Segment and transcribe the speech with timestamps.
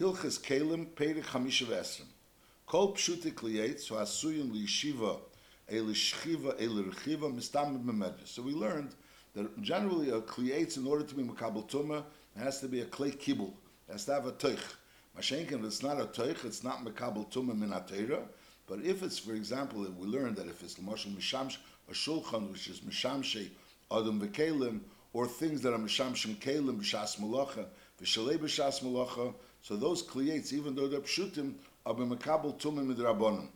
[0.00, 2.06] Hilchas Kalim, Perek Chamisha Vesrim.
[2.66, 5.20] Kol Pshute Kliyetz, who Asuyim Liyeshiva,
[5.70, 8.26] Elishchiva, Elirchiva, Mistam B'medres.
[8.26, 8.90] So we learned
[9.34, 12.02] that generally a Kliyetz, in order to be Makabal Tumah,
[12.34, 13.52] it has to be a Klei Kibul.
[13.88, 14.58] It has to have a Teich.
[15.16, 17.72] Mashenkin, if it's not a Teich, it's not Makabal Tumah Min
[18.66, 21.58] But if it's, for example, we learned that if it's L'moshel Mishamsh,
[21.88, 23.50] a Shulchan, which is Mishamshe,
[23.92, 24.80] Adam V'Kelim,
[25.12, 27.66] or things that are Mishamshim Kelim, B'Shas Malacha,
[28.02, 29.32] V'Shalei B'Shas Malacha,
[29.64, 31.54] so those Kliyetz, even though they're Pshutim,
[31.86, 33.48] are B'Makabal Tumah Midrabanim.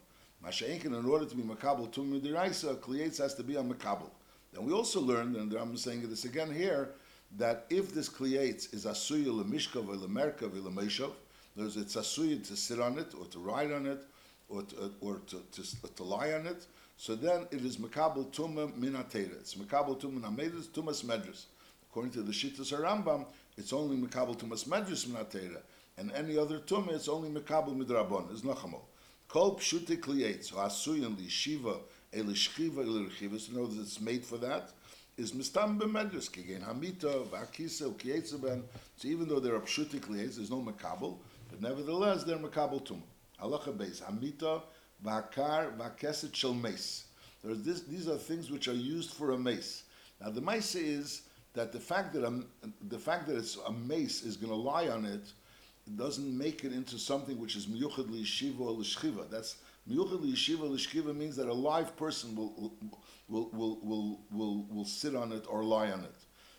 [0.42, 4.08] Masha'inkin, in order to be Makabal Tumah Midiraisa, Kliyetz has to be on Makabal.
[4.54, 6.94] Then we also learned, and I'm saying this again here,
[7.36, 11.10] that if this Kliyetz is Asuya Lemishkav or Lemerkav or Lemeshav,
[11.54, 14.02] there's it's Asuya to sit on it, or to ride on it,
[14.48, 16.64] or to, or to, to, to lie on it,
[16.96, 19.38] so then it is Makabal Tumah Minatera.
[19.40, 21.44] It's Makabal Tumah Namedis, Tumas Medris.
[21.90, 23.26] According to the Shittas Rambam,
[23.58, 25.60] it's only Makabal Tumas Medris Minatera.
[25.98, 28.82] And any other Tumah, it's only Makabal Midrabon, is Nachamol.
[29.26, 31.80] Kol Pshute Kliyetz, Hasuyan Lishiva,
[32.14, 34.70] Elishchiva, Elirchiva, so know that it's made for that,
[35.16, 38.62] is Mistam B'medris, Kigen Hamita, Vakisa, Ukiyetzeben.
[38.96, 41.16] So even though there are Pshute Kliyetz, there's no Makabal,
[41.50, 43.02] but nevertheless, they're Makabal Tumah.
[43.42, 44.62] Halacha Beis, Hamita,
[45.04, 47.04] Vakar, Vakeset Shel Mace.
[47.42, 49.84] This, these are things which are used for a mace.
[50.20, 51.22] Now the mace is
[51.54, 52.42] that the fact that a,
[52.88, 55.32] the fact that it's a mace is going to lie on it
[55.96, 59.28] doesn't make it into something which is miyuchad liyeshiva or lishchiva.
[59.30, 59.56] That's
[59.90, 62.72] miyuchad liyeshiva lishchiva means that a live person will
[63.28, 66.14] will, will will will will sit on it or lie on it.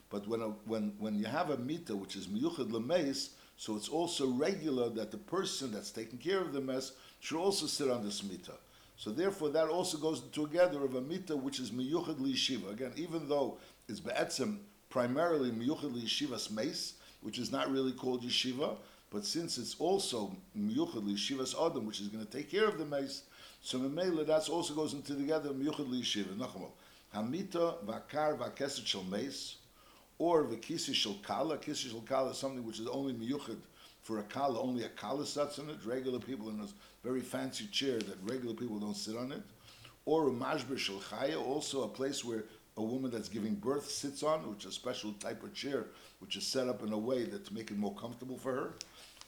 [0.10, 3.90] But when a, when when you have a mita which is miyuchad lemeis, so it's
[3.90, 8.04] also regular that the person that's taking care of the mess should also sit on
[8.04, 8.54] this mita.
[8.96, 12.72] So therefore, that also goes together of a mita which is miyuchad liyeshiva.
[12.72, 13.58] Again, even though
[13.88, 14.58] it's be'etzim
[14.90, 18.76] primarily miyuchad liyeshiva's mace, which is not really called yeshiva,
[19.12, 22.86] but since it's also miyuchad liyeshiva's adam, which is going to take care of the
[22.86, 23.24] mace,
[23.62, 26.38] so memela that also goes into together miyuchad liyeshiva.
[26.38, 26.72] Nachamol
[27.14, 29.58] hamita vakar vakeset shel mace,
[30.18, 31.58] or v'kisi shel kala.
[31.58, 33.58] Kisi shel kala is something which is only miyuchad
[34.04, 35.78] for a kala, only a kala sits on it.
[35.86, 36.68] Regular people in a
[37.04, 39.42] very fancy chair that regular people don't sit on it.
[40.06, 42.46] Or a mashber shel chaya, also a place where
[42.78, 45.88] a woman that's giving birth sits on, which is a special type of chair,
[46.20, 48.74] which is set up in a way that to make it more comfortable for her.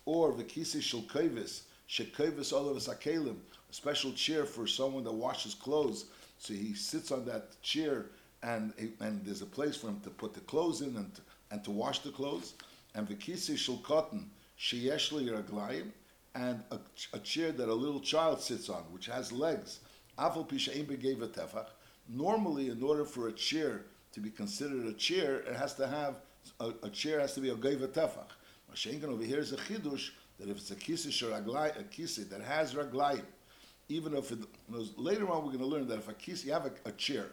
[0.06, 3.38] Or the kisi shel kovis, shekovis us akelim,
[3.70, 6.06] a special chair for someone that washes clothes.
[6.40, 8.08] So he sits on that chair,
[8.42, 11.64] and and there's a place for him to put the clothes in and to, and
[11.64, 12.54] to wash the clothes.
[12.96, 14.30] And the kisi shel cotton,
[14.60, 15.92] sheyeshli raglayim,
[16.34, 16.80] and a,
[17.14, 19.80] a, chair that a little child sits on, which has legs.
[20.18, 21.68] Afal pishaim begeva tefach.
[22.10, 23.84] Normally, in order for a chair
[24.14, 26.16] to be considered a chair, it has to have
[26.60, 28.32] a, a chair has to be a geva tefach.
[28.74, 32.42] Mashenkin over here is a chidush that if it's a kisi raglai, a kisi that
[32.42, 33.24] has raglayim,
[33.90, 34.40] even if it,
[34.98, 37.26] later on we're going to learn that if a kisi you have a, a, chair,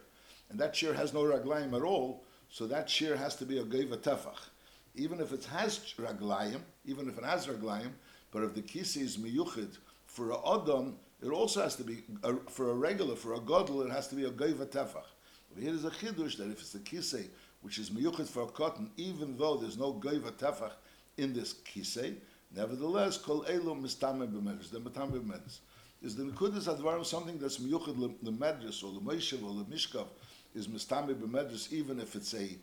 [0.51, 3.65] and that chair has no raglayim at all, so that chair has to be a
[3.65, 4.49] geva tefach.
[4.97, 7.91] Even if it has raglayim, even if it has raglayim,
[8.33, 12.35] but if the kisi is miyuchid for a adam, it also has to be a,
[12.49, 15.07] for a regular, for a godel, it has to be a geiva tefach.
[15.55, 17.29] But here is a chidush that if it's the kisei,
[17.63, 20.73] which is miyuchid for a cotton, even though there's no geiva tefach
[21.19, 22.15] in this kisei,
[22.55, 25.59] nevertheless, kol elo mistame b'medris, the matame b'medris.
[26.03, 30.07] Is the nekudas advarim something that's miyuchid lemedris or lemeshav or lemishkav
[30.55, 32.57] is mistame b'medris, even if it's a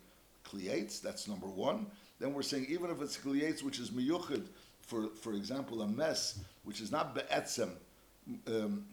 [0.46, 1.86] klietz, that's number one.
[2.20, 4.44] Then we're saying even if it's klietz, which is miyuchid
[4.86, 7.72] for, for example, a mess which is not be'etzem,
[8.48, 8.86] um,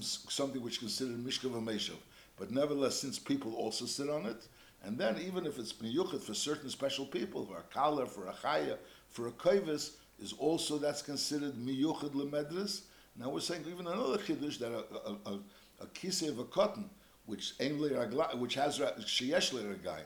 [0.00, 1.92] something which is considered mishkav
[2.38, 4.46] but nevertheless, since people also sit on it,
[4.86, 8.32] and then even if it's miyuchet for certain special people, for a kala, for a
[8.32, 8.76] chaya,
[9.10, 9.90] for a koivis,
[10.22, 12.82] is also that's considered miyuchet lemedris.
[13.18, 15.38] Now we're saying even another chiddush that a, a, a,
[15.82, 16.88] a kisei of a cotton,
[17.26, 20.04] which which has sheyesh le'ragayim,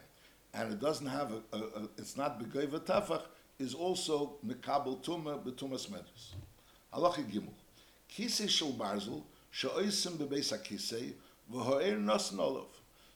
[0.54, 3.22] and it doesn't have a, a, a it's not begoy tafach,
[3.58, 6.33] is also mekabel tuma betumas medus.
[6.94, 7.53] Halacha gimel.
[8.10, 11.12] Kisei shel barzel she'oisim bebeis hakisei
[11.53, 12.33] v'ho'er nos.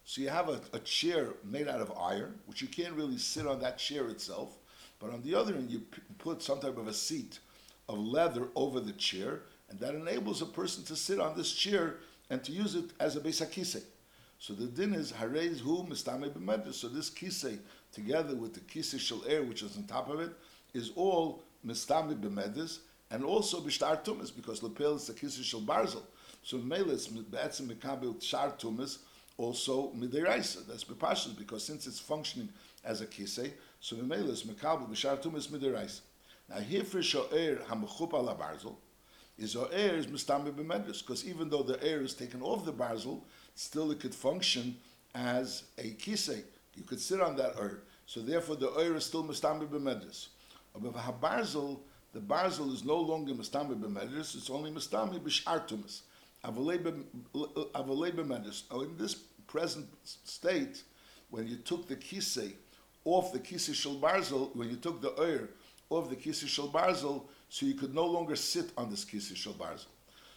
[0.04, 3.46] So you have a, a, chair made out of iron, which you can't really sit
[3.46, 4.58] on that chair itself,
[5.00, 7.38] but on the other end you p- put some type of a seat
[7.88, 11.96] of leather over the chair, and that enables a person to sit on this chair
[12.28, 13.82] and to use it as a besakise.
[14.38, 16.74] So the din is harez hu mistame b'medus.
[16.74, 17.58] So this kisei
[17.92, 20.32] together with the kisei shel air, which is on top of it,
[20.74, 22.80] is all mistame b'medus,
[23.10, 26.02] and also b'shtar tumis because lepel is the kisei shel barzel.
[26.42, 28.98] So melis be'etzim mekabel shar tumis
[29.36, 30.66] also midiraisa.
[30.66, 32.48] That's bepashas because since it's functioning
[32.84, 36.00] as a kisei, so melis mekabel b'shar tumis midiraisa.
[36.48, 38.76] Now hifrish o'er hamachup ala barzel
[39.38, 43.20] is o'er is mistami b'medrus because even though the air is taken off the barzel,
[43.54, 44.76] still it could function
[45.14, 46.42] as a kisei.
[46.76, 47.80] You could sit on that oir.
[48.06, 50.28] So therefore the oir is still mistami b'medrus.
[50.76, 51.78] But habarzel,
[52.12, 55.20] the barzel is no longer mistami b'medrus, it's only mistami.
[55.20, 55.20] Now
[56.44, 56.70] Oh,
[58.80, 59.14] in this
[59.46, 60.82] present state,
[61.30, 62.52] when you took the kisei
[63.04, 65.48] off the kisei shel barzel, when you took the oir
[65.88, 69.54] off the kisei shel barzel, so you could no longer sit on this kisei shel
[69.54, 69.86] barzel.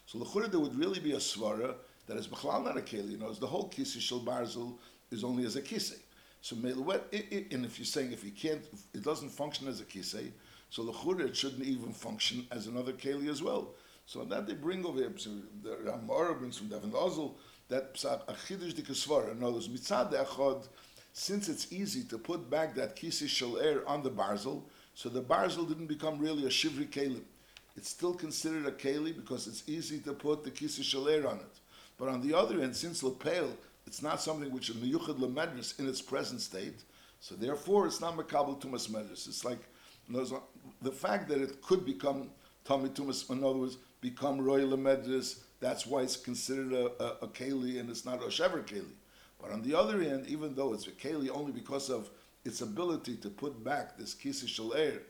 [0.06, 1.76] So l'chura there would really be a svara
[2.08, 3.12] that is b'chlal not a keli.
[3.12, 4.78] You know, the whole kisei shel barzel
[5.12, 6.00] is only as a kisei.
[6.42, 8.64] So and if you're saying if you can't,
[8.94, 10.32] it doesn't function as a kisei,
[10.70, 13.74] so l'chura it shouldn't even function as another keli as well.
[14.08, 15.32] So that they bring over here, so
[15.62, 17.34] the Ramara brings from Devin Ozel,
[17.68, 19.34] that a chidush di kasvara.
[19.34, 20.66] In other words, mitzad echad,
[21.12, 24.64] since it's easy to put back that shel air on the barzel,
[24.94, 27.24] so the barzel didn't become really a shivri kelim.
[27.76, 31.60] It's still considered a keli because it's easy to put the kisei shaler on it.
[31.98, 33.50] But on the other end, since lepel,
[33.86, 36.84] it's not something which is miyuchad lemedris in its present state,
[37.20, 39.28] so therefore it's not makabel tumas medris.
[39.28, 39.60] It's like
[40.82, 42.30] the fact that it could become
[42.64, 45.40] tummy tumas, in other words, become royal lemedris.
[45.60, 48.94] That's why it's considered a, a, a keli and it's not a shever keli.
[49.42, 52.10] But on the other end, even though it's a keli only because of
[52.46, 55.02] its ability to put back this kisishal air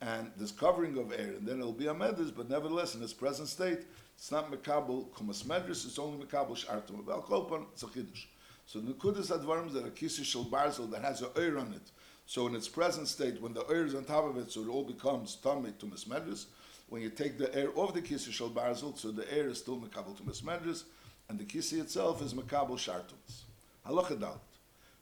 [0.00, 3.12] and this covering of air, and then it'll be a medris, but nevertheless, in its
[3.12, 3.80] present state,
[4.16, 7.04] it's not mekabel kumas medris, it's only mekabel shartum.
[7.04, 8.26] Well, kolpan, it's a chiddush.
[8.66, 11.90] So nekudas advarms that a kisishal barzel that has an air on it,
[12.26, 14.68] so in its present state, when the air is on top of it, so it
[14.68, 16.46] all becomes tummy to medris.
[16.94, 20.16] When you take the air off the kisishal barzel, so the air is still mekabel
[20.16, 20.84] to medris,
[21.28, 23.42] and the kisi itself is mekabel shartums.
[23.84, 24.38] Halacha dalit.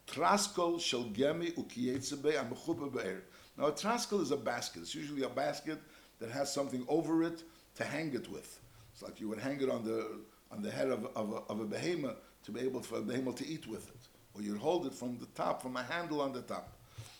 [0.06, 3.24] Traskol shel gemi ukiyetzebe amechupa be'er.
[3.58, 4.80] Now a traskol is a basket.
[4.80, 5.80] It's usually a basket
[6.18, 7.42] that has something over it
[7.74, 8.58] to hang it with.
[8.94, 11.60] It's like you would hang it on the on the head of, of, a, of
[11.60, 14.08] a behemoth to be able for a behemoth to eat with it.
[14.32, 16.72] Or you'd hold it from the top, from a handle on the top.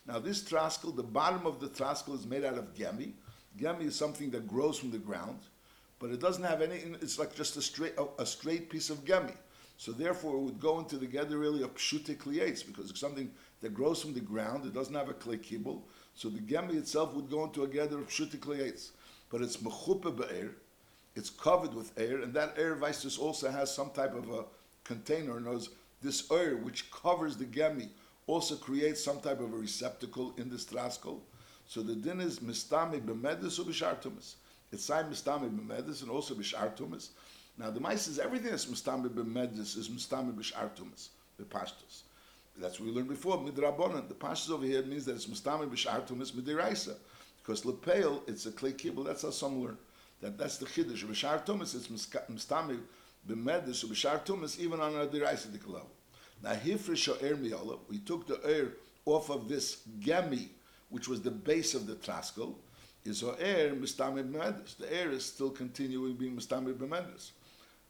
[0.07, 3.13] Now this traskol, the bottom of the traskol is made out of gemi.
[3.59, 5.41] Gemi is something that grows from the ground,
[5.99, 9.05] but it doesn't have any, it's like just a straight, a, a straight piece of
[9.05, 9.35] gemi.
[9.77, 13.31] So therefore, it would go into the gather really of pshute kliyates because it's something
[13.61, 14.65] that grows from the ground.
[14.65, 15.87] It doesn't have a clay kibble.
[16.15, 18.91] So the gemi itself would go into a gather of pshute kliyates.
[19.31, 20.53] But it's mechupe be'er.
[21.15, 24.45] It's covered with air, and that air vices also has some type of a
[24.85, 25.41] container.
[25.41, 25.71] Knows
[26.01, 27.89] this air which covers the gemi
[28.27, 31.21] also creates some type of a receptacle in the traskol.
[31.67, 34.35] So the din is mistami b'medis or b'shartumis.
[34.71, 37.09] It's side mistami b'medis and also b'shartumis.
[37.59, 42.03] Now the mice is everything that's mustami b'medis is mustami the b'pashtus.
[42.59, 44.09] That's what we learned before, midrabanan.
[44.09, 46.95] The pashtus over here means that it's mustami b'shartumas midiraisa.
[47.39, 49.77] Because lepeil, it's a clay kibble, that's how some learn.
[50.21, 51.05] That, that's the chiddush.
[51.05, 52.79] B'shartumas, it's mustami
[53.29, 55.91] b'medis or b'shartumas, even on a diraisa level.
[56.43, 58.69] Now hifrish er miyala, we took the air
[59.05, 60.49] off of this gemi,
[60.93, 62.55] which was the base of the traskal,
[63.05, 64.77] is our air mistami b'medis.
[64.77, 67.31] The air is still continuing being mistami b'medis.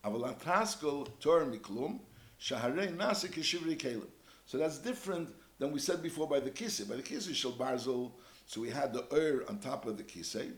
[0.05, 1.99] Aval ataskel tor miklum
[2.41, 4.07] shaharei nasa kishivri kelim.
[4.47, 6.89] So that's different than we said before by the kisei.
[6.89, 8.13] By the kisei shel barzel,
[8.47, 10.53] so we had the ur on top of the kisei,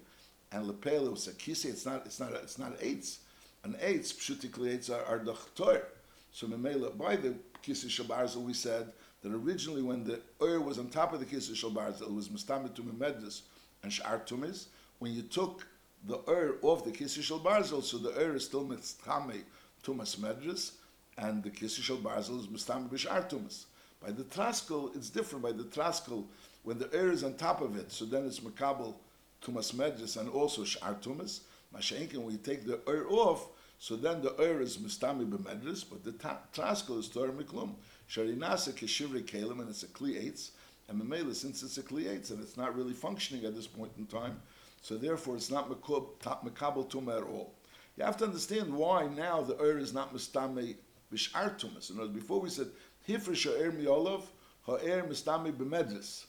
[0.52, 1.70] and lepel was a kisei.
[1.70, 2.04] It's not.
[2.04, 2.32] It's not.
[2.34, 3.20] It's not eights.
[3.64, 5.82] An eights pshutikli eights are, are the tor.
[6.30, 7.34] So memela by the
[7.66, 8.92] kisei shel barzel, we said
[9.24, 12.28] that originally when the ur was on top of the kisei shel barzel, it was
[12.28, 13.40] mistami to memedis
[13.82, 14.66] and shar tumis.
[14.98, 15.66] When you took
[16.06, 19.40] the ur off the kisishal barzel, so the ur is still mitztame
[19.82, 20.72] tumas medris,
[21.16, 23.64] and the kisishal barzel is mistame b'shar tumas.
[23.98, 25.42] By the traskal, it's different.
[25.42, 26.26] By the traskal,
[26.62, 28.94] when the ur is on top of it, so then it's makabel
[29.42, 31.40] tumas medris and also shar tumas.
[31.74, 33.46] Mashenkin, when you take the ur off,
[33.78, 37.70] so then the ur is mistame b'medris, but the traskal is tor miklum.
[38.08, 40.50] Sharinasa kishivri kalim, and it's a kli eitz.
[40.88, 43.92] And Mamela, since it's a kli eitz and it's not really functioning at this point
[43.98, 44.40] in time,
[44.84, 47.54] so therefore, it's not mekabel tumah at all.
[47.96, 50.76] You have to understand why now the er is not mistame
[51.10, 51.88] b'shar tumas.
[51.88, 52.68] In other words, before we said
[53.08, 54.24] hifresh er miolav
[54.66, 56.26] ha'er mistame b'medris,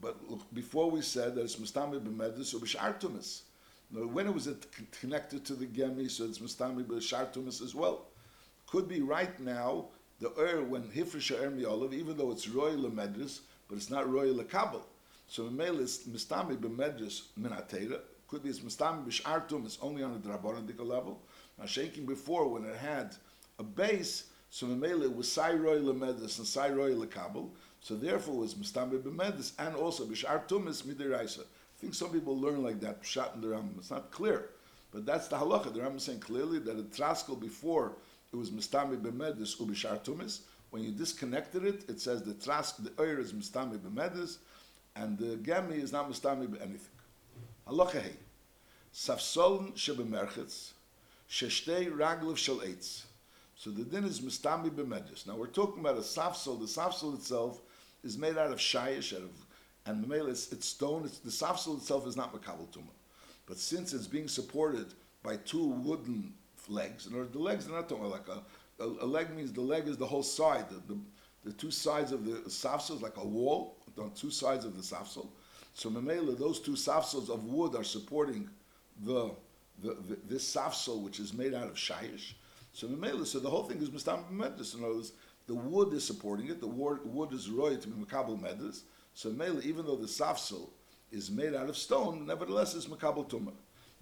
[0.00, 0.16] but
[0.52, 3.42] before we said that it's mistame b'medris or b'shar tumas.
[3.92, 4.48] When it was
[5.00, 8.06] connected to the gemi, so it's mistame b'shar tumas as well.
[8.66, 9.90] Could be right now
[10.24, 14.34] the er when hifresh er miolav, even though it's royal medris, but it's not royal
[14.34, 14.82] lekabel.
[15.28, 18.00] So Mimele is mistami b'medrus minatera.
[18.28, 19.66] Could be it's mistami b'shartum.
[19.66, 21.20] It's only on the drabonadik level.
[21.58, 23.14] Now shaking before when it had
[23.58, 27.50] a base, so Mimele was sairoi lemedrus and sairoi lekabel.
[27.80, 31.40] So therefore it was mistami b'medrus and also b'shartum is midiraisa.
[31.40, 33.76] I think some people learn like that, Pshat in the Rambam.
[33.78, 34.46] It's not clear.
[34.90, 35.74] But that's the halacha.
[35.74, 37.92] The Rambam is saying clearly that the traskel before
[38.34, 40.40] it was mistami b'medis ubishar tumis.
[40.70, 44.38] When you disconnected it, it says the trask, the oir is mistami b'medis,
[44.96, 46.88] and the gemi is not mistami b'anything.
[47.68, 48.12] Halacha hey.
[48.92, 50.72] Safsoln shebemerchetz,
[51.30, 53.04] sheshtei raglev shel eitz.
[53.54, 55.28] So the din is mistami b'medis.
[55.28, 56.58] Now we're talking about a safsol.
[56.58, 57.60] The safsol itself
[58.02, 59.30] is made out of shayish, out of,
[59.86, 61.04] and the it's, it's stone.
[61.04, 62.90] It's, the safsol itself is not makabel tumah.
[63.46, 64.86] But since it's being supported
[65.22, 66.34] by two wooden
[66.68, 69.86] legs, in the legs are not talking like a, a, a, leg means the leg
[69.86, 70.66] is the whole side.
[70.68, 71.00] The, the,
[71.44, 74.82] the two sides of the safsel is like a wall on two sides of the
[74.82, 75.28] safsel.
[75.74, 78.48] So memela, those two safsels of wood are supporting
[79.02, 79.32] the,
[79.82, 82.34] the, the this safsel which is made out of shayish.
[82.72, 84.74] So memela, so the whole thing is mistam medus.
[84.74, 85.12] In other words,
[85.46, 86.60] the wood is supporting it.
[86.60, 88.82] The wood, wood is roy to be makabel medus.
[89.14, 90.70] So memela, even though the safsel
[91.12, 93.52] is made out of stone, nevertheless it's makabel tumah.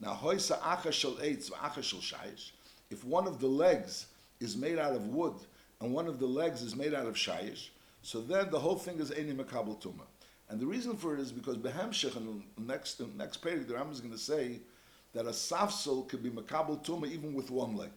[0.03, 2.51] Now, hoisa acha shel eitz acha shel shayish.
[2.91, 4.07] If one of the legs
[4.41, 5.37] is made out of wood
[5.81, 7.69] and one of the legs is made out of shayish,
[8.03, 10.07] so then the whole thing is eni makabel tumah.
[10.49, 13.75] And the reason for it is because behemshech the next in the next page, the
[13.75, 14.59] Ram is going to say
[15.13, 17.91] that a safsel could be makabel tumah even with one leg.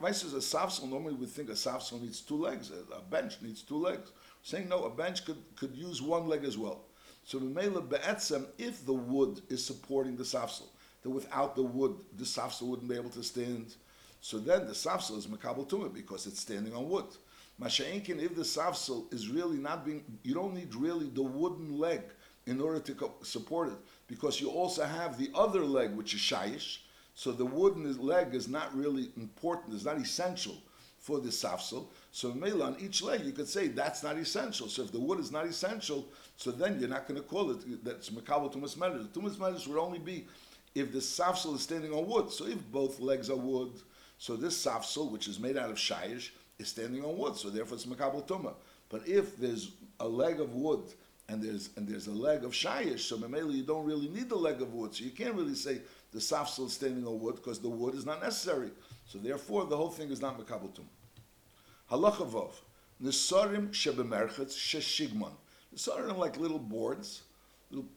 [0.00, 0.88] Vice is a safsel.
[0.88, 2.70] Normally we think a safsel needs two legs.
[2.96, 4.12] A bench needs two legs.
[4.44, 6.82] Saying no, a bench could, could use one leg as well.
[7.24, 10.66] So Mimela Be'etzem, if the wood is supporting the safsel,
[11.02, 13.74] that without the wood, the safsel wouldn't be able to stand.
[14.20, 17.06] So then the safsel is makabel tumah because it's standing on wood.
[17.60, 22.02] Masha'inkin, if the safsel is really not being, you don't need really the wooden leg
[22.46, 23.78] in order to support it
[24.08, 26.78] because you also have the other leg which is shayish.
[27.14, 30.56] So the wooden leg is not really important, it's not essential
[30.98, 31.86] for the safsel.
[32.10, 34.68] So maybe on each leg you could say that's not essential.
[34.68, 37.84] So if the wood is not essential, so then you're not going to call it
[37.84, 39.08] that's makabel tumas medrash.
[39.08, 40.26] Tumas medrash would only be
[40.74, 42.30] if the safsel is standing on wood.
[42.30, 43.72] So if both legs are wood,
[44.18, 47.36] so this safsel, which is made out of shayish, is standing on wood.
[47.36, 48.54] So therefore it's makabel tuma.
[48.88, 50.82] But if there's a leg of wood
[51.28, 54.36] and there's and there's a leg of shayish, so memeli you don't really need the
[54.36, 54.94] leg of wood.
[54.94, 55.80] So you can't really say
[56.12, 58.70] the safsel is standing on wood because the wood is not necessary.
[59.06, 60.86] So therefore the whole thing is not makabel tuma.
[61.90, 62.52] Halacha vov.
[63.02, 65.32] Nesarim shebemerchetz sheshigman.
[65.74, 67.22] Nesarim like little boards,
[67.70, 67.88] little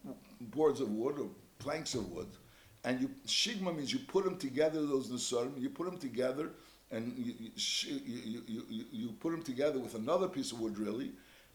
[0.42, 1.30] boards of wood or
[1.60, 2.28] planks of wood
[2.86, 4.86] and you shigma means you put them together.
[4.86, 6.52] Those nesarim, you put them together,
[6.92, 11.12] and you you, you, you, you, put them together with another piece of wood, really,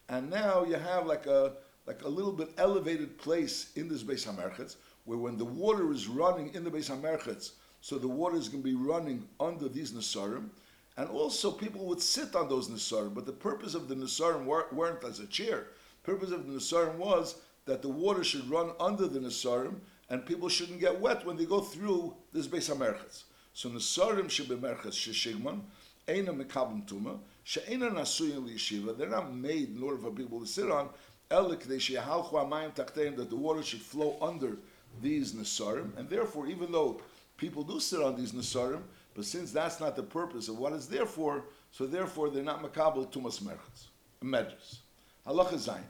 [0.08, 1.52] and now you have like a
[1.87, 6.08] like a little bit elevated place in this Beis Hamerchetz, where when the water is
[6.08, 9.92] running in the Beis Hamerchetz, so the water is going to be running under these
[9.92, 10.49] nesarim,
[10.96, 13.14] and also people would sit on those nesarim.
[13.14, 15.68] But the purpose of the nesarim weren't as a chair.
[16.02, 19.76] The purpose of the nesarim was that the water should run under the nesarim
[20.11, 23.23] and people shouldn't get wet when they go through this Beis HaMerchetz.
[23.55, 25.61] So Nesarim should be Shebemerchetz Sheshigman,
[26.09, 30.71] Eina Mekabim Tuma, She'eina Nasuyim Yeshiva, they're not made in order for people to sit
[30.71, 30.88] on,
[31.31, 34.57] Elik they Shehalchu Amayim Takteim, that the water should flow under
[35.00, 37.00] these Nesarim, and therefore, even though
[37.37, 38.83] people do sit on these Nesarim,
[39.14, 42.62] but since that's not the purpose of what it's there for, so therefore they're not
[42.62, 43.87] Makabel Tumas Merchetz,
[44.25, 44.79] Medras.
[45.26, 45.83] Halacha Zayin,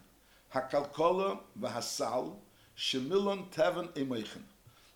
[0.55, 2.35] Hakalkola V'Hasal,
[2.80, 4.40] Shemilon Tevan Emeichin.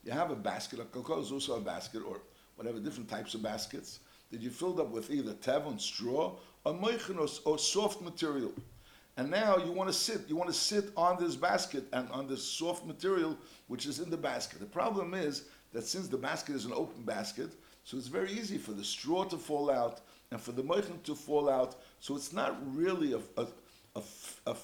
[0.04, 2.22] You have a basket, a cocoa is also a basket, or
[2.56, 4.00] whatever, different types of baskets,
[4.32, 6.32] that you filled up with either tevon, straw,
[6.64, 8.52] or meichin, or, or soft material.
[9.18, 12.26] And now you want to sit, you want to sit on this basket and on
[12.26, 13.36] this soft material
[13.68, 14.60] which is in the basket.
[14.60, 17.50] The problem is that since the basket is an open basket,
[17.84, 20.00] so it's very easy for the straw to fall out
[20.30, 21.76] and for the meichin to fall out.
[22.00, 23.46] So it's not really a, a,
[23.94, 24.02] a,
[24.46, 24.56] a,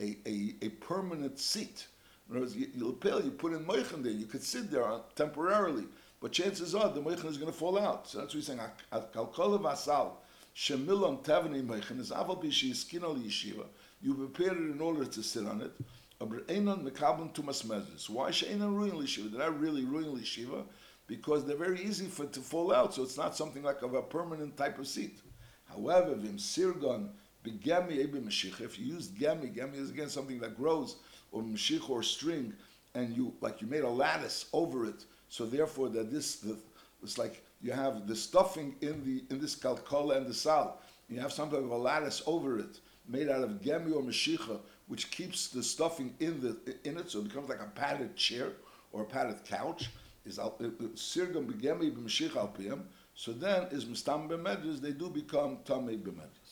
[0.00, 1.86] a, a, a permanent seat.
[2.28, 5.84] In other words, you, lapel, you put in moichin there, you could sit there temporarily,
[6.20, 8.08] but chances are the moichin is going to fall out.
[8.08, 8.60] So that's what he's saying.
[8.92, 10.20] Kalkolav asal
[10.54, 13.64] shemilon tavani moichin is aval bishi skin yeshiva.
[14.02, 15.72] You prepare it in order to sit on it.
[16.20, 18.10] Aber mekabel tumas mezris.
[18.10, 19.30] Why she'enan ruin lishiva?
[19.30, 20.64] They're not really ruin lishiva
[21.06, 22.94] because they're very easy for to fall out.
[22.94, 25.20] So it's not something like of a permanent type of seat.
[25.64, 27.10] However, vim sirgon
[27.44, 28.60] begami ebi.
[28.60, 30.96] If you use gami, gami is again something that grows
[31.32, 32.52] Um, or mshich or string,
[32.94, 35.04] and you like you made a lattice over it.
[35.28, 36.56] So therefore, that this the,
[37.02, 40.80] it's like you have the stuffing in the in this kalkola and the sal.
[41.08, 44.60] You have some type of a lattice over it, made out of gemi or meshicha,
[44.88, 48.52] which keeps the stuffing in the in it, so it becomes like a padded chair
[48.92, 49.90] or a padded couch.
[50.26, 52.80] Is sirgam begemi b'meshicha
[53.14, 56.47] So then is mistam b'medres, they do become tamei b'medres.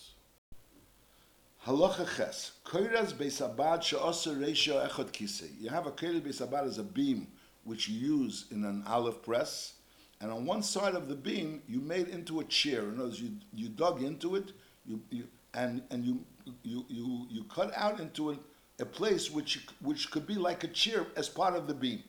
[1.67, 2.53] Halacha ches.
[2.65, 5.51] Koiraz beisabad she'oser reisha echot kisei.
[5.61, 7.27] You have a koiraz beisabad as a beam
[7.65, 9.73] which you use in an olive press,
[10.21, 12.83] and on one side of the beam you made into a chair.
[12.83, 14.53] In other words, you, you dug into it,
[14.87, 16.25] you, you and and you
[16.63, 18.37] you you you cut out into a,
[18.79, 22.05] a place which which could be like a chair as part of the beam.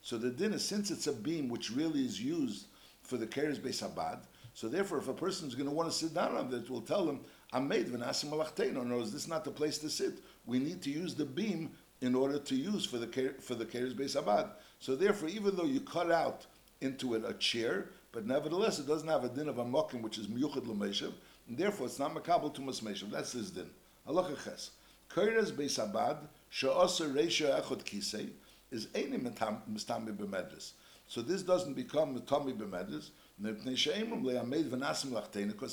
[0.00, 2.68] So the din is since it's a beam which really is used
[3.02, 4.20] for the keres beisabad.
[4.54, 6.80] So therefore, if a person is going to want to sit down on it, we'll
[6.80, 7.20] tell them,
[7.54, 10.18] "I'm made v'nasim malachtein." No, is this is not the place to sit.
[10.44, 11.70] We need to use the beam
[12.02, 14.50] in order to use for the for the keres beisabad.
[14.80, 16.44] So therefore, even though you cut out
[16.82, 20.18] into it a chair, but nevertheless it doesn't have a din of a mokim which
[20.18, 21.12] is miyuchad l'meishav,
[21.48, 23.10] and therefore it's not makabel to mesmeishav.
[23.10, 23.70] That's his din.
[24.06, 24.70] Halacha ches.
[25.08, 26.18] Keres beisabad
[26.50, 28.30] she'oser reisha echot kisei
[28.70, 30.72] is any mistami b'medris.
[31.06, 33.10] So this doesn't become mitami b'medris.
[33.42, 33.82] Because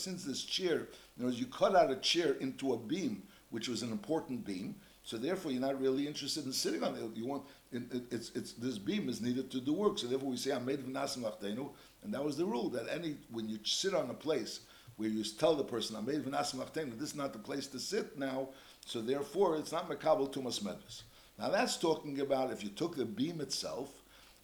[0.01, 0.88] since this chair,
[1.18, 4.75] in other you cut out a chair into a beam, which was an important beam,
[5.03, 7.01] so therefore you're not really interested in sitting on it.
[7.15, 10.00] You want it, it, it's, it's this beam is needed to do work.
[10.00, 11.70] So therefore we say I'm made of nasim lachtenu,
[12.03, 14.62] and that was the rule that any when you sit on a place
[14.98, 17.68] where you tell the person I'm made of nasim lachtenu, this is not the place
[17.68, 18.50] to sit now.
[18.86, 21.03] So therefore it's not mekabel tumas medus.
[21.38, 24.00] Now that's talking about if you took the beam itself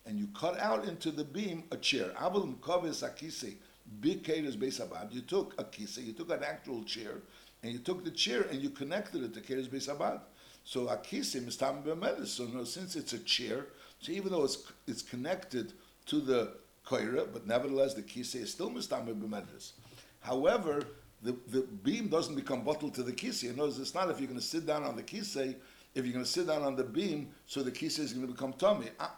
[0.07, 2.07] and you cut out into the beam a chair.
[2.07, 2.13] You
[5.21, 7.11] took a kise, you took an actual chair,
[7.61, 10.21] and you took the chair and you connected it to caters beisabad.
[10.63, 12.27] So akise mistam b'medis.
[12.27, 13.65] So since it's a chair,
[13.99, 15.73] so even though it's it's connected
[16.07, 16.53] to the
[16.85, 19.73] koira, but nevertheless the kise is still mistam b'medis.
[20.21, 20.81] However,
[21.21, 23.49] the, the beam doesn't become bottled to the kise.
[23.49, 25.55] Other words, it's not if you're going to sit down on the kise,
[25.95, 28.31] if you're going to sit down on the beam, so the kise is going to
[28.31, 28.89] become tummy.
[28.99, 29.13] Ah,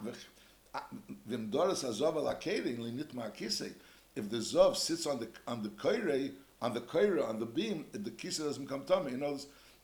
[4.16, 7.86] If the zov sits on the on the koire, on the koire, on the beam,
[7.92, 9.12] the kisa doesn't come tummy.
[9.12, 9.38] You know,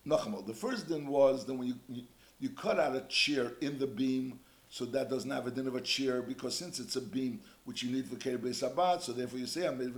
[0.07, 0.47] nachmal.
[0.47, 2.03] The first din was that when you, you,
[2.39, 4.39] you cut out a chair in the beam,
[4.69, 7.83] so that doesn't have a din of a chair because since it's a beam which
[7.83, 9.95] you need for keir beisabat, so therefore you say I'm made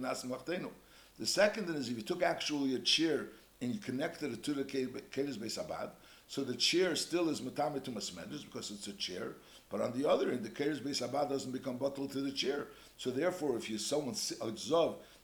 [1.18, 3.28] The second din is if you took actually a chair
[3.60, 5.90] and you connected it to the keir beisabat,
[6.26, 9.32] so the chair still is matame to because it's a chair.
[9.70, 12.68] But on the other end, the Keres Beis Abad doesn't become bottled to the chair.
[12.96, 14.52] So therefore, if you someone a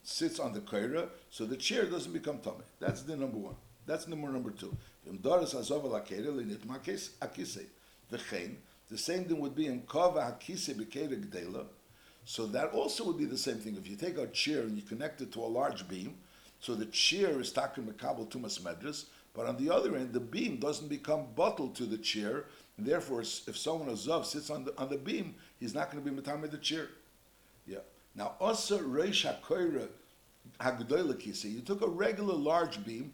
[0.03, 2.65] sits on the Keira, so the chair doesn't become tummy.
[2.79, 3.55] That's the number one.
[3.87, 4.77] That's number number two.
[8.91, 11.65] The same thing would be in Kava Hakise Bekeda Gdela.
[12.27, 13.77] So that also would be the same thing.
[13.77, 16.17] If you take a chair and you connect it to a large beam,
[16.61, 20.57] so the chair is takim mekabel tumas medras, but on the other end, the beam
[20.59, 22.45] doesn't become bottled to the chair,
[22.77, 26.05] and therefore, if someone a zav sits on the on the beam, he's not going
[26.05, 26.89] to be matamid the chair.
[27.67, 27.79] Yeah.
[28.15, 29.89] Now, also reish hakoira
[30.61, 31.53] hagdoila kisi.
[31.53, 33.13] You took a regular large beam.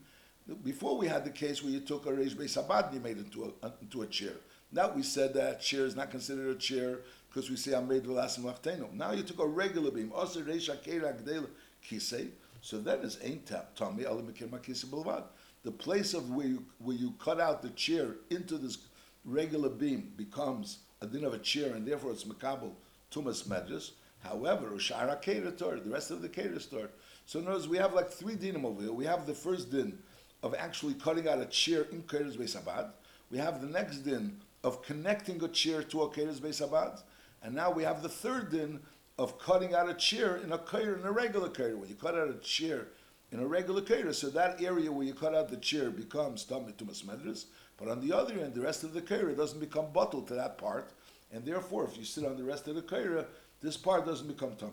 [0.64, 3.26] Before we had the case where you took a reish beisabad and you made it
[3.26, 4.32] into a into a chair.
[4.72, 8.04] Now we said that chair is not considered a chair because we say I made
[8.04, 8.92] velasim lachteno.
[8.94, 10.10] Now you took a regular beam.
[10.14, 11.48] Also reish hakoira hagdoila
[11.86, 12.30] kisi.
[12.62, 15.24] So that is ain't tap tummy alamikir makisi bulvad.
[15.62, 18.78] The place of where you where you cut out the chair into this
[19.24, 22.72] regular beam becomes a din of a chair, and therefore it's makabel
[23.10, 23.92] tumas medrash.
[24.20, 26.88] However, ushara keretor, the rest of the keretor.
[27.26, 28.92] So notice we have like three dinim over here.
[28.92, 29.98] We have the first din
[30.42, 32.90] of actually cutting out a chair in keres beisabad.
[33.30, 37.00] We have the next din of connecting a chair to a keres beisabad,
[37.42, 38.80] and now we have the third din
[39.18, 41.76] of cutting out a chair in a kair in a regular kair.
[41.76, 42.88] When you cut out a chair
[43.32, 47.04] in a regular kair, so that area where you cut out the chair becomes tumas
[47.04, 47.44] medrash.
[47.80, 50.58] But on the other end, the rest of the kaira doesn't become bottled to that
[50.58, 50.90] part,
[51.32, 53.24] and therefore, if you sit on the rest of the kaira,
[53.62, 54.72] this part doesn't become tummy.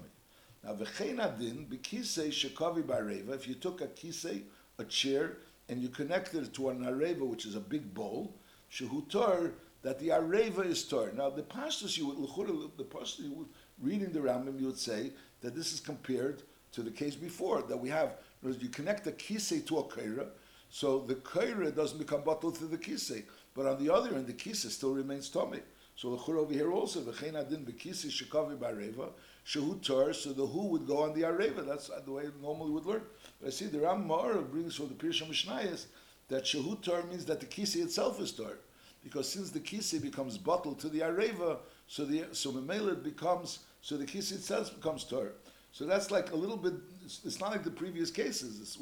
[0.63, 3.33] Now, v'chein adin b'kisei shekavi b'areva.
[3.33, 4.43] If you took a kisei,
[4.77, 5.37] a chair,
[5.69, 8.33] and you connected it to an areva, which is a big bowl,
[8.71, 11.11] shehutar, that the areva is tor.
[11.15, 12.17] Now, the pashtus you would,
[12.77, 13.47] the pashtus you would,
[13.81, 16.41] reading the Rambam, you would say that this is compared
[16.73, 18.17] to the case before that we have.
[18.43, 20.27] You connect a kisei to a kaira,
[20.69, 23.23] so the kaira doesn't become bottled through the kisei.
[23.56, 25.62] But on the other end, the kisei still remains tummy.
[25.95, 29.10] So the chur over here also, the chen adin bekisi shekavi bareva,
[29.45, 31.65] shehu tar, so the who would go on the areva.
[31.65, 33.01] That's the way it normally would learn.
[33.41, 35.88] But I see the Ram Ma'ara brings from the Pirsha Mishnayis
[36.27, 38.60] that shehu tar means that the kisei itself is tar.
[39.03, 43.97] Because since the kisei becomes bottled to the areva, so the so Memela becomes so
[43.97, 45.32] the kisei itself becomes tar.
[45.71, 46.73] So that's like a little bit.
[47.03, 48.60] It's, it's not like the previous cases.
[48.62, 48.77] It's,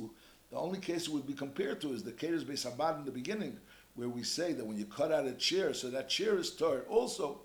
[0.52, 3.12] the only case it would be compared to is the Keres Beis Abad in the
[3.12, 3.58] beginning,
[3.96, 6.82] where we say that when you cut out a chair, so that chair is tar
[6.90, 7.40] also.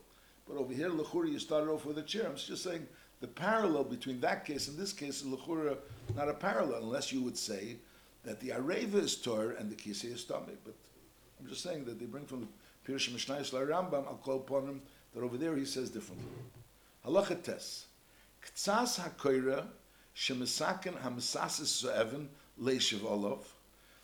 [0.48, 2.26] But over here, Lechura, you started off with a chair.
[2.26, 2.86] I'm just saying
[3.20, 5.76] the parallel between that case and this case is Lechura
[6.16, 7.76] not a parallel, unless you would say
[8.24, 10.56] that the Areva is Torah and the Kisei is Tameh.
[10.64, 10.74] But
[11.38, 14.82] I'm just saying that they bring from the Pirush Mishnayis Rambam, I'll call upon him,
[15.14, 16.28] that over there he says differently.
[17.06, 17.86] Halacha Tes.
[18.44, 19.66] Ktsas HaKoira
[20.16, 22.26] Shemesaken HaMesasis Zo'evin
[22.60, 23.46] Leishiv Olav.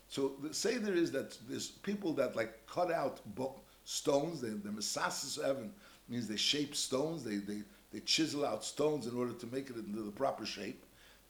[0.09, 4.68] So the Seder is that there's people that like cut out bo- stones, they, the
[4.68, 5.70] Mesasis Zo'evin
[6.09, 9.76] means they shape stones, they, they, they chisel out stones in order to make it
[9.76, 10.85] into the proper shape.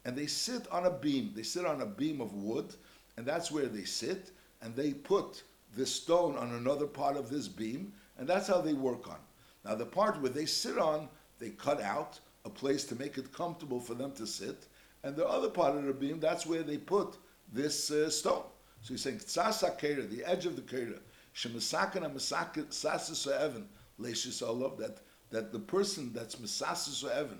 [0.05, 1.33] And they sit on a beam.
[1.35, 2.73] They sit on a beam of wood,
[3.17, 5.43] and that's where they sit, and they put
[5.75, 9.17] this stone on another part of this beam, and that's how they work on.
[9.65, 13.33] Now, the part where they sit on, they cut out a place to make it
[13.33, 14.67] comfortable for them to sit,
[15.07, 17.17] and the other part of the beam, that's where they put
[17.51, 18.43] this uh, stone.
[18.81, 20.99] So he's saying, Tzasa Kera, the edge of the Kera,
[21.35, 23.67] Shemasakan and Sasis Evan,
[23.97, 27.39] Leishis Olav, that that the person that's Mesasis Evan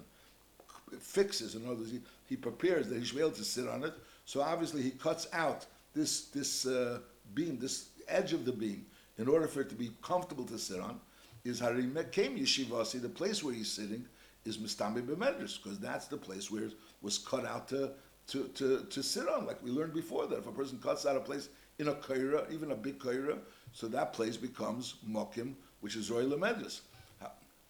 [0.99, 3.84] fixes, in other words, he, he prepares that he should be able to sit on
[3.84, 3.93] it.
[4.25, 6.99] So obviously he cuts out this this uh,
[7.34, 8.86] beam, this edge of the beam,
[9.17, 10.99] in order for it to be comfortable to sit on.
[11.43, 14.06] Is Harim came Yeshivasi, the place where he's sitting
[14.43, 16.69] is Mistami B'Medrash, because that's the place where
[17.01, 17.91] was cut out to,
[18.27, 21.15] to, to, to sit on, like we learned before, that if a person cuts out
[21.15, 23.38] a place in a kaira, even a big kaira,
[23.71, 26.81] so that place becomes mokim, which is royal medrash.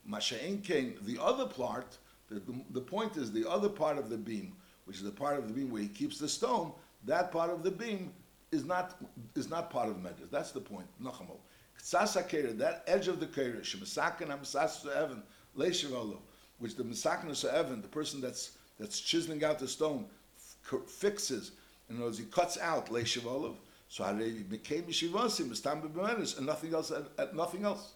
[0.09, 1.97] Masha'in came, the other part,
[2.29, 4.53] the, the, point is the other part of the beam,
[4.85, 6.71] which is the part of the beam where he keeps the stone,
[7.05, 8.11] that part of the beam
[8.51, 8.97] is not
[9.35, 10.29] is not part of the medrash.
[10.31, 10.87] That's the point.
[11.03, 11.37] Nachamo.
[11.81, 18.21] Ksasa that edge of the kera, shemasakin hamsas evan, which the misakin evan, the person
[18.21, 20.05] that's that's chiseling out the stone,
[20.37, 21.51] f- fixes,
[21.89, 23.55] in other words, he cuts out leishavalo.
[23.89, 27.93] So Harevi became yeshivasim, mistam and nothing else, at, nothing else.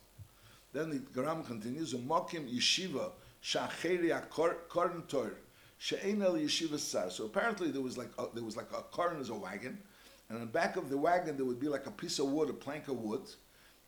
[0.74, 3.12] Then the Garam continues, Umakim yeshiva
[3.44, 5.34] shacheri korn tor
[5.78, 7.10] she'en el yeshiva sar.
[7.10, 9.78] So apparently there was like a, there was like a korn as a wagon,
[10.30, 12.50] and in the back of the wagon there would be like a piece of wood,
[12.50, 13.24] a plank of wood,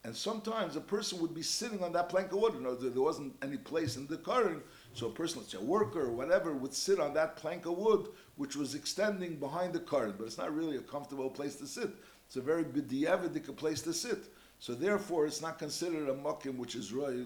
[0.03, 2.53] and sometimes a person would be sitting on that plank of wood.
[2.55, 4.61] You know, there, wasn't any place in the korn,
[4.93, 7.77] so a person, let's say a worker or whatever, would sit on that plank of
[7.77, 11.67] wood, which was extending behind the korn, but it's not really a comfortable place to
[11.67, 11.89] sit.
[12.27, 14.23] It's a very b'di'evidik place to sit.
[14.59, 17.23] So therefore, it's not considered a makim which is roy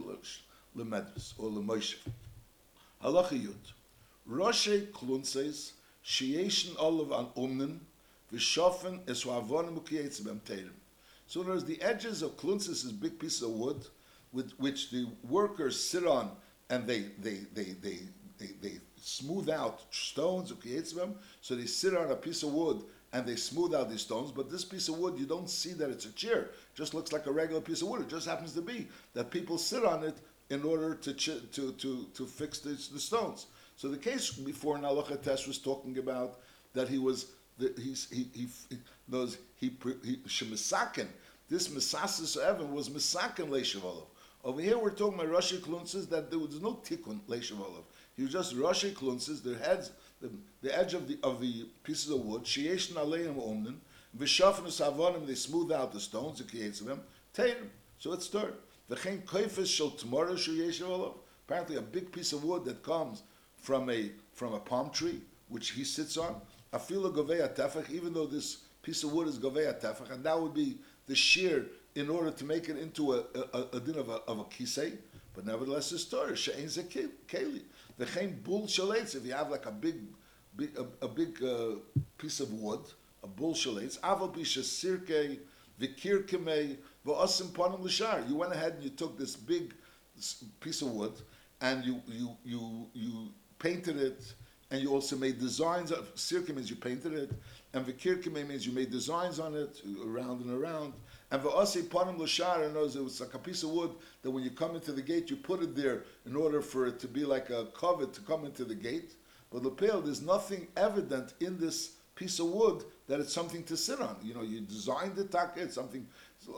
[0.75, 1.99] lemedus or lemoshev.
[3.03, 3.73] Halacha yud.
[4.29, 5.71] Roshe klunses
[6.05, 7.79] sheyeshin olav an umnen
[8.33, 10.69] v'shofen eswavonim ukiyetzim teirim.
[11.27, 13.85] So in other words, the edges of klunses is big pieces of wood
[14.31, 16.31] with which the workers sit on
[16.69, 17.99] and they they they they
[18.37, 20.53] they, they smooth out stones.
[21.41, 24.31] So they sit on a piece of wood and they smooth out these stones.
[24.31, 26.39] But this piece of wood, you don't see that it's a chair.
[26.41, 28.01] It just looks like a regular piece of wood.
[28.01, 30.17] It just happens to be that people sit on it
[30.49, 33.47] in order to to to to fix the, the stones.
[33.75, 34.79] So the case before
[35.23, 36.39] Test was talking about
[36.73, 37.27] that he was
[37.57, 38.27] that he he
[38.69, 38.77] he
[39.07, 39.71] knows he
[40.03, 41.07] he shemisaken
[41.49, 44.07] this misasis Evan was misaken leishavolov.
[44.43, 47.83] Over here we're talking about Rashi Klunses that there was no tikkun leishavolov.
[48.15, 50.29] He was just Rashi Klunses, their heads the,
[50.61, 53.75] the edge of the of the pieces of wood, sheyesh naleim omnin,
[54.17, 57.01] v'shafnus avonim, they smooth out the stones, the creates them,
[57.33, 57.55] teir,
[57.99, 58.55] so it's stirred.
[58.89, 61.13] V'chein koifes shel tomorrow sheyesh
[61.47, 63.23] Apparently, a big piece of wood that comes
[63.57, 66.41] from a from a palm tree, which he sits on,
[66.73, 70.53] afila govei tefach, even though this piece of wood is govei tefach, and that would
[70.53, 71.65] be the shear
[71.97, 74.95] in order to make it into a, a, a din of a, of a kisei,
[75.33, 77.63] but nevertheless it's Torah, she'ein zekeli.
[77.97, 79.95] The chaim bull shalates, if you have like a big,
[80.55, 81.77] big a, a big uh,
[82.19, 82.81] piece of wood,
[83.23, 85.39] a bull shalates, aval bisha sirke,
[85.81, 88.23] vikir kemei, v'asim panim l'shar.
[88.29, 89.73] You went ahead and you took this big
[90.59, 91.13] piece of wood,
[91.61, 94.35] and you, you, you, you painted it,
[94.69, 97.31] and you also made designs of, sirke means you painted it,
[97.73, 100.93] and vikir kemei means you made designs on it, around and around,
[101.29, 104.51] and v'asi panim l'shar, knows it was like a piece of wood that when you
[104.51, 107.49] come into the gate, you put it there in order for it to be like
[107.49, 109.13] a cover to come into the gate.
[109.51, 114.01] But lepel, there's nothing evident in this piece of wood that it's something to sit
[114.01, 114.17] on.
[114.23, 116.07] You know, you designed the taka, it's something,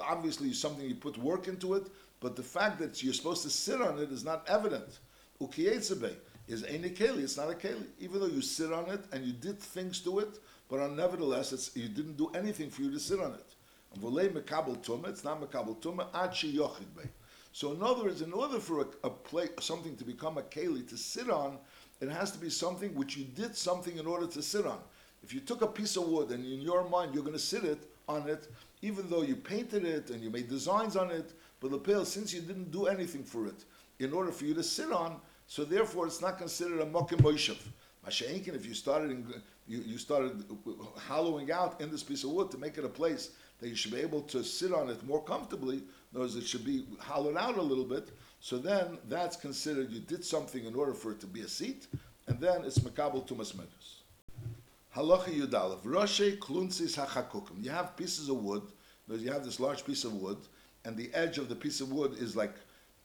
[0.02, 1.88] obviously something you put work into it,
[2.20, 5.00] but the fact that you're supposed to sit on it is not evident.
[5.42, 6.14] Ukiyetsebe
[6.48, 7.86] is a keli, it's not a keli.
[8.00, 11.76] Even though you sit on it and you did things to it, but nevertheless, it's,
[11.76, 13.56] you didn't do anything for you to sit on it.
[13.94, 14.04] It's
[15.24, 16.08] not mekabel tuma
[17.52, 20.88] So in other words, in order for a, a play, something to become a keli
[20.90, 21.58] to sit on,
[22.02, 24.80] it has to be something which you did something in order to sit on.
[25.24, 27.64] If you took a piece of wood and in your mind you're going to sit
[27.64, 28.48] it on it,
[28.82, 32.34] even though you painted it and you made designs on it, but the pill, since
[32.34, 33.66] you didn't do anything for it,
[34.00, 37.58] in order for you to sit on, so therefore it's not considered a mokim moishav.
[38.08, 39.26] Masha'inkin, if you started in,
[39.68, 40.46] you, you started
[40.96, 43.92] hollowing out in this piece of wood to make it a place that you should
[43.92, 45.84] be able to sit on it more comfortably.
[46.14, 48.10] In words, it should be hollowed out a little bit.
[48.40, 51.88] So then that's considered you did something in order for it to be a seat,
[52.28, 54.00] and then it's makabel tumas medus.
[54.96, 55.82] Halacha Yudalev.
[55.82, 57.64] Roshe klunsis hachakukim.
[57.64, 58.64] You have pieces of wood.
[59.10, 60.38] You have this large piece of wood,
[60.86, 62.54] and the edge of the piece of wood is like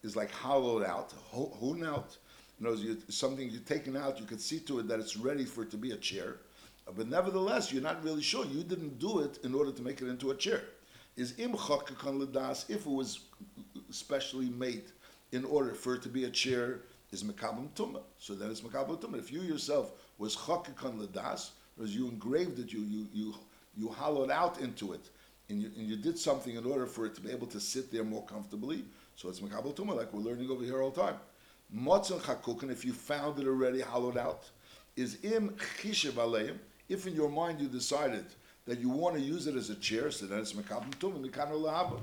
[0.03, 2.15] is like hollowed out, hewn out.
[2.59, 5.63] Know, you, something you're taking out, you can see to it that it's ready for
[5.63, 6.37] it to be a chair.
[6.93, 8.45] But nevertheless, you're not really sure.
[8.45, 10.61] You didn't do it in order to make it into a chair.
[11.15, 13.21] Is im ledas if it was
[13.89, 14.83] specially made
[15.31, 18.01] in order for it to be a chair is mekabel tumah.
[18.19, 19.17] So then it's mekabel tumah.
[19.17, 23.33] If you yourself was chakikon ledas, as you engraved it, you you you
[23.77, 25.09] you hollowed out into it,
[25.49, 27.91] and you, and you did something in order for it to be able to sit
[27.91, 28.85] there more comfortably.
[29.15, 31.15] So it's mekabel tumah, like we're learning over here all the time.
[31.75, 34.49] Motzon chakukin, if you found it already hollowed out,
[34.95, 35.49] is im
[35.81, 36.57] chishev aleim.
[36.87, 38.25] If in your mind you decided
[38.65, 41.59] that you want to use it as a chair, so then it's mekabel tumah mikano
[41.59, 41.99] lahaba.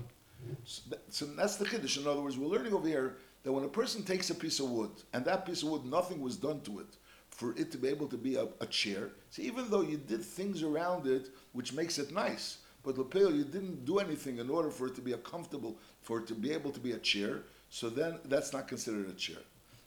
[1.09, 1.99] So that's the chiddush.
[1.99, 4.71] In other words, we're learning over here that when a person takes a piece of
[4.71, 6.97] wood and that piece of wood, nothing was done to it
[7.31, 9.11] for it to be able to be a, a chair.
[9.31, 13.45] So even though you did things around it which makes it nice, but lapel you
[13.45, 16.53] didn't do anything in order for it to be a comfortable, for it to be
[16.53, 17.43] able to be a chair.
[17.71, 19.39] So then that's not considered a chair.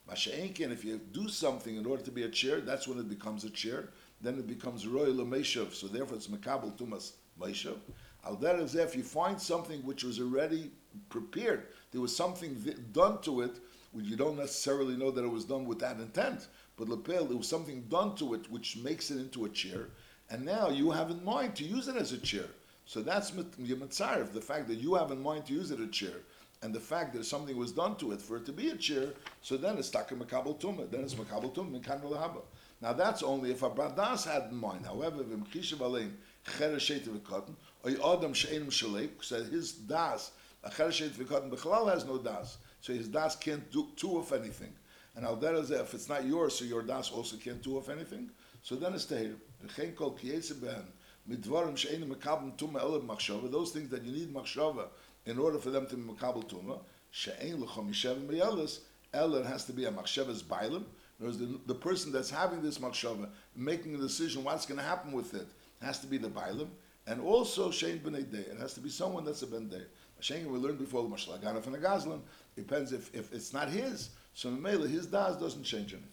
[0.09, 3.43] Masha'enkin, if you do something in order to be a chair, that's when it becomes
[3.43, 3.89] a chair.
[4.25, 5.73] Then it becomes royal meshav.
[5.73, 7.77] So therefore, it's makabel tumas meshav.
[8.25, 10.71] Al if you find something which was already
[11.09, 12.55] prepared, there was something
[12.91, 13.59] done to it,
[13.91, 17.37] which you don't necessarily know that it was done with that intent, but lapel, there
[17.37, 19.89] was something done to it which makes it into a chair,
[20.31, 22.47] and now you have in mind to use it as a chair.
[22.87, 25.91] So that's Yematzarif, the fact that you have in mind to use it as a
[25.91, 26.17] chair,
[26.63, 29.09] and the fact that something was done to it for it to be a chair,
[29.43, 32.41] so then it's Taka Makabal Tumah, then it's Makabal Tumah, Mekan.
[32.85, 34.85] Now that's only if a Bradas had in mind.
[34.85, 36.11] However, Vimchishav Alein,
[36.45, 40.29] Chereshet V'Kotten, or Adam She'enim Shalek, said his Das,
[40.63, 44.71] a Chereshet V'Kotten, Bechlal has no Das, so his Das can't do two of anything.
[45.15, 48.29] And al derez if it's not yours, so your das also can't do of anything.
[48.61, 49.33] So then it's teher.
[49.65, 50.83] V'chein kol kiyetze behen
[51.27, 53.51] midvarim she'enim mekabel tuma elav machshava.
[53.51, 54.89] Those things that you need machshava
[55.25, 56.81] in order for them to be mekabel tuma.
[57.09, 58.81] She'ein l'chom yishev meyelis.
[59.11, 60.83] Eller has to be a machshavas bailim.
[61.19, 65.11] Whereas the, the person that's having this machshava, making a decision what's going to happen
[65.11, 65.47] with it,
[65.81, 66.67] has to be the bailim.
[67.07, 68.39] And also shein b'nei day.
[68.39, 69.83] It has to be someone that's a ben day.
[70.21, 72.19] Shein we learned before the mashlagana and gazlan.
[72.55, 74.09] Depends if, if it's not his.
[74.33, 76.09] So Mele, his das doesn't change anything.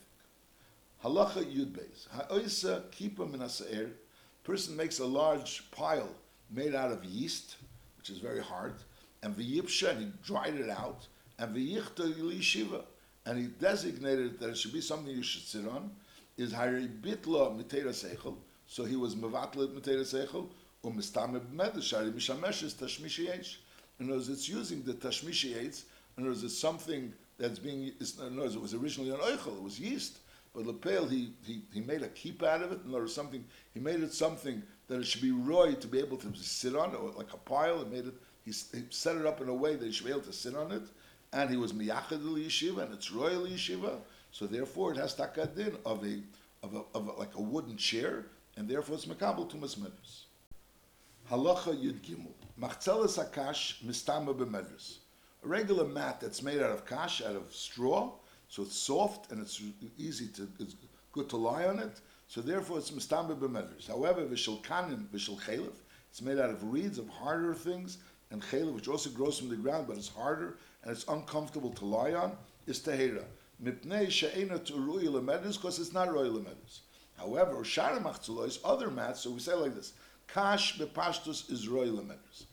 [1.03, 2.09] Halacha Yud Beis.
[2.11, 3.43] Ha'oisa kipa min
[4.45, 6.11] Person makes a large pile
[6.51, 7.57] made out of yeast,
[7.97, 8.75] which is very hard,
[9.23, 11.07] and v'yipsha, he dried it out,
[11.38, 12.83] and v'yichta yishiva,
[13.27, 15.91] and he designated that it should be something you should sit on,
[16.37, 20.49] is hari bitla mitera seichel, so he was mevatlet mitera seichel,
[20.83, 23.61] or b'medesh, hari mishameshes tashmishi yesh.
[24.01, 25.83] In other words, it's using the tashmishi yesh,
[26.17, 27.93] in other words, it's something that's being,
[28.31, 30.19] no, it was originally an oichel, it was yeast.
[30.55, 33.43] But Lepel, he, he, he made a keep out of it, and there was something,
[33.73, 36.95] he made it something that it should be roy to be able to sit on,
[36.95, 39.77] or like a pile, and made it, he, he set it up in a way
[39.77, 40.83] that he should be able to sit on it,
[41.33, 43.99] and he was miyachad yeshiva, and it's royal yeshiva,
[44.31, 46.21] so therefore it has takadin of a,
[46.62, 50.25] of a, of a, like a wooden chair, and therefore it's makabel to masmedus.
[51.31, 52.33] Halacha yud gimel.
[52.61, 54.99] Machzelas akash mistama b'medus
[55.45, 58.12] a regular mat that's made out of kash, out of straw,
[58.49, 59.61] so it's soft and it's
[59.99, 60.77] easy to, it's
[61.12, 62.01] good to lie on it.
[62.29, 63.88] So therefore, it's mistambe b'medrus.
[63.88, 65.73] However, v'shel kanim, v'shel chaylev,
[66.11, 67.99] it's made out of reeds of harder things,
[68.31, 71.85] and chaylev, which also grows from the ground, but it's harder and it's uncomfortable to
[71.85, 73.25] lie on, is tehera.
[73.62, 76.81] Mipnei she'ena tu'rui lemedrus, because it's not royal lemedrus.
[77.16, 79.92] However, shara machzulos, other mats, so we say like this,
[80.29, 82.45] kash bepashtus is royal lemedrus.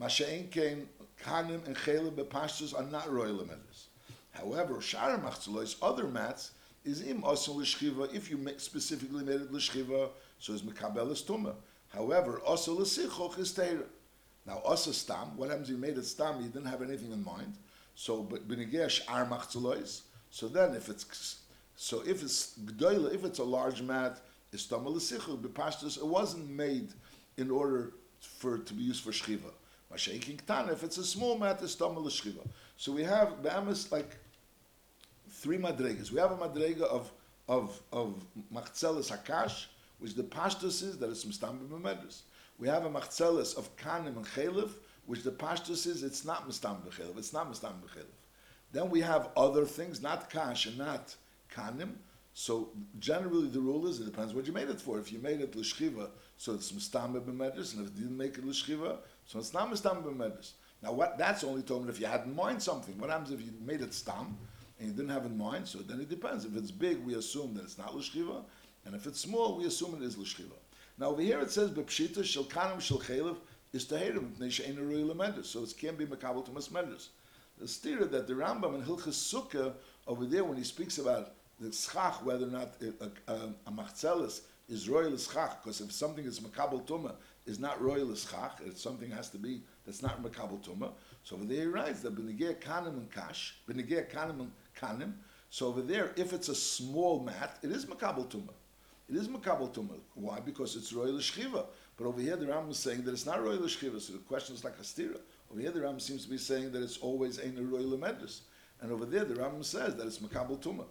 [0.00, 0.88] Masha'en came
[1.22, 3.88] Kanim and Chela bepashtus are not royal lemedus.
[4.32, 6.50] However, Shara Machzulois, other mats,
[6.84, 11.54] is im also l'shchiva, if you specifically made it l'shchiva, so is mekabel tuma.
[11.88, 13.84] However, also l'sichoch is teira.
[14.46, 17.24] Now, also stam, what happens if you made it stam, you didn't have anything in
[17.24, 17.54] mind,
[17.94, 18.48] so, but
[20.30, 21.38] so then if it's,
[21.76, 24.20] so if it's gdoila, if it's a large mat,
[24.52, 26.92] bepashtus, it wasn't made
[27.36, 29.52] in order for to be used for shchiva.
[29.96, 32.44] If it's a small mat, it's Tamil Shchiva.
[32.76, 34.16] So we have Be'amis like
[35.30, 36.10] three madregas.
[36.10, 37.12] We have a madrega of
[37.48, 39.66] of of Machzelis Hakash,
[39.98, 42.22] which the pashtus is that it's Mistam B'Medris.
[42.58, 44.70] We have a Machzelis of Kanim and Chelev,
[45.06, 48.06] which the pashtus is it's not Mistam B'Chelev, it's not Mistam B'Chelev.
[48.72, 51.14] Then we have other things, not Kash and not
[51.54, 51.90] Kanim,
[52.36, 54.98] So generally, the rule is it depends what you made it for.
[54.98, 58.44] If you made it l'shchiva, so it's mistam b'medris, and if you didn't make it
[58.44, 60.52] l'shchiva, so it's not mistam b'medris.
[60.82, 62.98] Now, what that's only talking if you had in mind something.
[62.98, 64.36] What happens if you made it stam
[64.78, 65.68] and you didn't have in mind?
[65.68, 66.44] So then it depends.
[66.44, 68.42] If it's big, we assume that it's not l'shchiva,
[68.84, 70.58] and if it's small, we assume it is l'shchiva.
[70.98, 73.36] Now over here it says b'pshita shel kanim shel chelev
[73.74, 75.46] is teherim mipnei she'ein lemedus.
[75.46, 77.08] So it can't be makabel to masmedus.
[77.58, 79.74] The stira that the Rambam in Hilchas Sukkah
[80.06, 84.42] over there when he speaks about the schach, whether or not a, a, a machzelis
[84.68, 87.14] is royal schach, because if something is makabel tuma
[87.46, 90.92] is not royal schach, it's something has to be that's not makabel tuma.
[91.22, 95.12] So over there he writes that benegeh kanim and kash, benegeh kanim and kanim.
[95.50, 98.50] So over there, if it's a small mat, it is makabel tuma.
[99.08, 99.98] It is makabel tuma.
[100.14, 100.40] Why?
[100.40, 101.66] Because it's royal shchiva.
[101.96, 104.00] But over here, the Ram is saying that it's not royal shchiva.
[104.00, 105.18] So the question is like a stira.
[105.50, 108.40] Over here, the Ram seems to be saying that it's always a royal medus.
[108.80, 110.84] And over there, the Ram says that it's makabel tuma.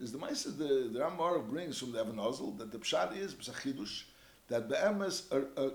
[0.00, 1.16] Is the Maisa the the Ram
[1.48, 4.04] brings from the Evan Ozel that the pshat is b'sachidush
[4.48, 5.70] that be'emes uh, uh,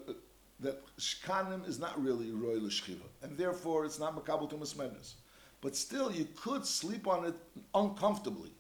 [0.60, 5.14] that shkanim is not really royal shchiva, and therefore it's not makabel tumas.
[5.62, 7.36] But still, you could sleep on it
[7.74, 8.52] uncomfortably.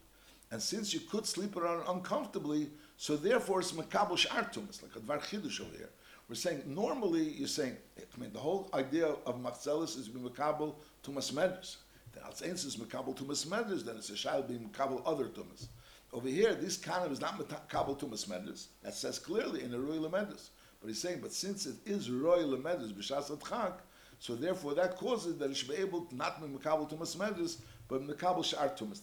[0.51, 4.99] And since you could sleep on it uncomfortably, so therefore it's makabel shartumas, like a
[4.99, 5.89] dvar chidush over here.
[6.27, 10.19] We're saying normally you're saying, I mean, the whole idea of machzelis is to be
[10.19, 11.77] makabel medus.
[12.13, 15.67] Then al is makabel tumas medus, then it's a shayl being makabel other tumas.
[16.11, 18.67] Over here, this kind of is not makabel tumas medus.
[18.81, 20.49] That says clearly in the royal medus.
[20.81, 23.79] But he's saying, but since it is royal medus b'shas chak,
[24.19, 27.61] so therefore that causes that it should be able to not be makabel tumas medus,
[27.87, 29.01] but makabel shar tumas.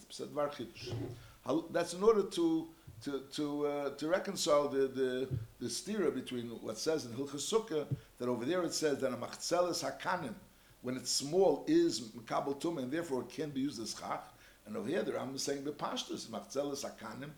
[1.71, 2.67] That's in order to
[3.05, 7.85] to to uh, to reconcile the the the stira between what says in Hilchas Sukkah
[8.17, 10.33] that over there it says that a machzeles hakanim
[10.81, 14.21] when it's small is makabel tum and therefore it can be used as chach
[14.65, 17.29] and over here the Rambam is saying the pashtus machzeles hakanim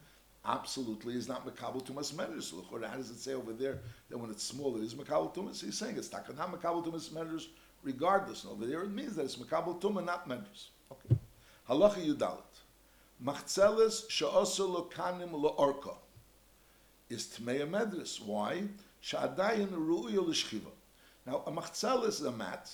[0.45, 2.43] absolutely is not makabel tumas medrash.
[2.43, 5.61] So how does it say over there that when it's small it is makabel tumas?
[5.61, 7.47] He's saying it's not makabel tumas medrash
[7.83, 8.45] regardless.
[8.45, 10.69] And over there it means that it's makabel tum not medrash.
[10.93, 11.17] Okay.
[11.69, 12.46] Halacha yudalit.
[13.23, 15.95] Machzeles she'osu lo kanim lo orka
[17.09, 18.21] is tmei medris.
[18.21, 18.63] Why?
[19.01, 20.71] Sha'adayin ru'yo l'shchiva.
[21.25, 22.69] Now, a machzeles is a mat.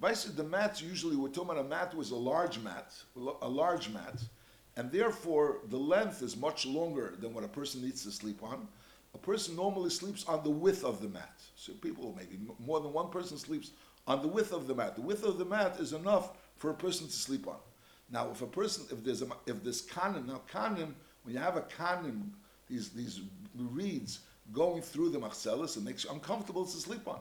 [0.00, 2.94] Basically, the mat usually we're talking about a mat was a large mat,
[3.42, 4.22] a large mat,
[4.76, 8.68] and therefore the length is much longer than what a person needs to sleep on.
[9.14, 11.40] A person normally sleeps on the width of the mat.
[11.56, 13.72] So people, maybe more than one person sleeps
[14.06, 14.94] on the width of the mat.
[14.94, 17.56] The width of the mat is enough for a person to sleep on.
[18.10, 21.56] Now, if a person, if there's a, if this kanim, now kanim, when you have
[21.56, 22.30] a kanim,
[22.68, 23.20] these these
[23.54, 24.20] reeds
[24.52, 27.20] going through the machzelis, it makes you uncomfortable to sleep on.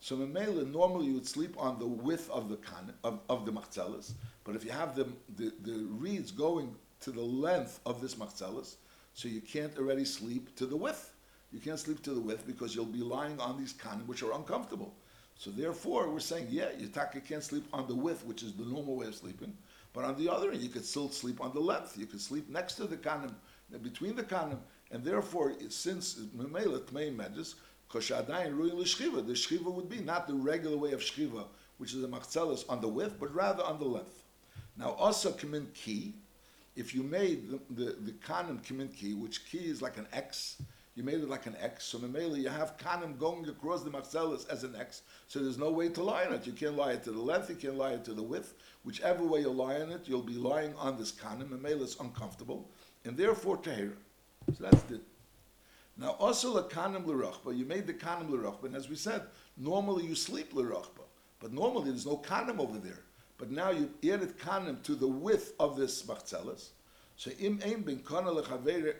[0.00, 3.52] So Mamela, normally you would sleep on the width of the kanim, of, of the
[3.52, 8.16] machzelis, but if you have the, the, the reeds going to the length of this
[8.16, 8.76] machzelis,
[9.14, 11.12] so you can't already sleep to the width.
[11.52, 14.32] You can't sleep to the width because you'll be lying on these kanim which are
[14.32, 14.94] uncomfortable.
[15.36, 18.96] So therefore, we're saying, yeah, Yitaka can't sleep on the width, which is the normal
[18.96, 19.56] way of sleeping.
[19.94, 21.96] But on the other end, you could still sleep on the length.
[21.96, 23.32] You could sleep next to the kanim,
[23.80, 24.58] between the kanim,
[24.90, 27.54] and therefore, since memela tmei medus,
[27.88, 31.44] koshadayin ruin l'shchiva, the shchiva would be not the regular way of shchiva,
[31.78, 34.24] which is a machzelis on the width, but rather on the length.
[34.76, 36.14] Now, also kamin ki,
[36.74, 40.60] if you made the, the, the kanim kamin ki, which ki is like an X,
[40.94, 41.84] you made it like an X.
[41.84, 45.02] So Mamela, you have kanim going across the machzelis as an X.
[45.26, 46.46] So there's no way to lie on it.
[46.46, 48.54] You can't lie it to the length, you can't lie it to the width.
[48.84, 51.48] Whichever way you lie on it, you'll be lying on this kanim.
[51.48, 52.70] Mamela is uncomfortable.
[53.04, 53.96] And therefore, tahira.
[54.56, 55.00] So that's it.
[55.96, 57.56] Now, also a kanim l'rachba.
[57.56, 58.64] You made the kanim l'rachba.
[58.64, 59.22] And as we said,
[59.56, 61.04] normally you sleep l'rachba.
[61.40, 63.02] But normally there's no kanim over there.
[63.36, 66.68] But now you added kanim to the width of this machzelis.
[67.16, 68.02] So im ben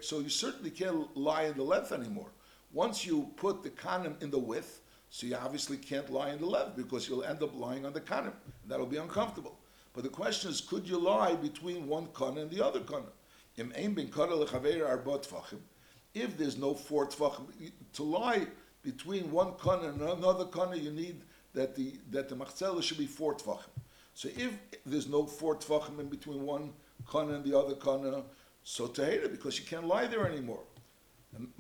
[0.00, 2.31] so you certainly can't lie in the length anymore.
[2.72, 6.46] Once you put the kanim in the width, so you obviously can't lie in the
[6.46, 8.33] length because you'll end up lying on the kanim.
[8.66, 9.59] That'll be uncomfortable.
[9.92, 13.07] But the question is, could you lie between one kana and the other kana?
[13.57, 14.11] Im ben
[16.14, 18.46] If there's no four tfachim, to lie
[18.83, 21.22] between one kana and another kana, you need
[21.55, 23.70] that the that the machzela should be four tfachim.
[24.14, 26.72] So if there's no four tfachim in between one
[27.11, 28.22] kana and the other kana,
[28.62, 30.64] so tahira, because you can't lie there anymore.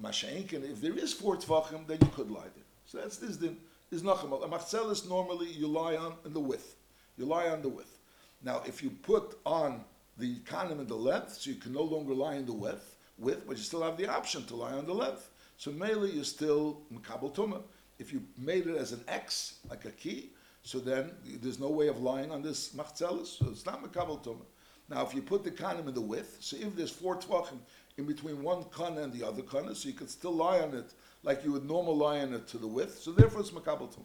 [0.00, 2.64] Masha'inkin, if there is four tvachim, then you could lie there.
[2.86, 3.56] So that's this din.
[3.90, 4.32] Is nachem.
[4.32, 6.76] A machzelis normally you lie on in the width.
[7.16, 7.98] You lie on the width.
[8.42, 9.84] Now, if you put on
[10.16, 13.44] the kanim in the length, so you can no longer lie in the width, width,
[13.46, 15.30] but you still have the option to lie on the length.
[15.56, 17.62] So mainly you're still mekabel tuma.
[17.98, 20.30] If you made it as an X, like a key,
[20.62, 24.44] so then there's no way of lying on this machzelis, so it's not mekabel tuma.
[24.88, 27.58] Now, if you put the kanim in the width, so if there's four tvachim
[27.96, 30.92] in between one kana and the other kana, so you could still lie on it
[31.22, 34.04] like you would normal lie on it to the width, so therefore it's makabel tumah.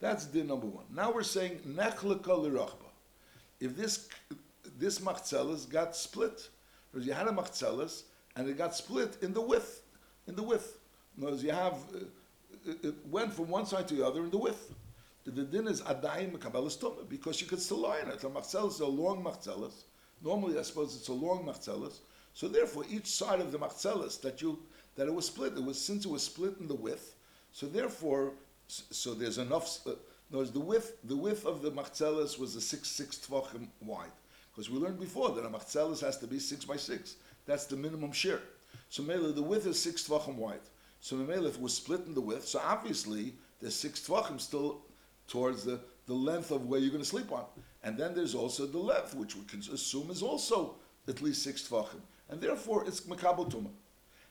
[0.00, 0.84] That's din number one.
[0.94, 2.88] Now we're saying nechlika lirachba.
[3.60, 4.08] If this
[4.78, 6.48] this machzelis got split,
[6.90, 8.02] because you had a machzelis
[8.36, 9.82] and it got split in the width,
[10.26, 10.78] in the width.
[11.16, 14.72] Words, you have uh, it went from one side to the other in the width.
[15.24, 18.20] The din is adayim mekabelas tumah because you could still lie on it.
[18.20, 19.82] The machzelis is a long machzelis.
[20.24, 21.98] Normally, I suppose it's a long machzelis.
[22.32, 24.58] So therefore, each side of the machzelis that you
[24.96, 27.14] that it was split, it was since it was split in the width.
[27.52, 28.32] So therefore,
[28.68, 29.86] so there's enough.
[29.86, 29.92] Uh,
[30.30, 34.10] notice the width, the width of the machzelis was a six six tvachim wide,
[34.50, 37.16] because we learned before that a machzelis has to be six by six.
[37.46, 38.40] That's the minimum share.
[38.88, 40.60] So Mela, the width is six tvachim wide.
[41.00, 44.82] So Mela, if it was split in the width, so obviously there's six tvachim still
[45.28, 47.44] towards the, the length of where you're going to sleep on.
[47.84, 50.74] And then there's also the length, which we can assume is also
[51.06, 52.00] at least six tvachim.
[52.28, 53.70] And therefore, it's makabel tumah.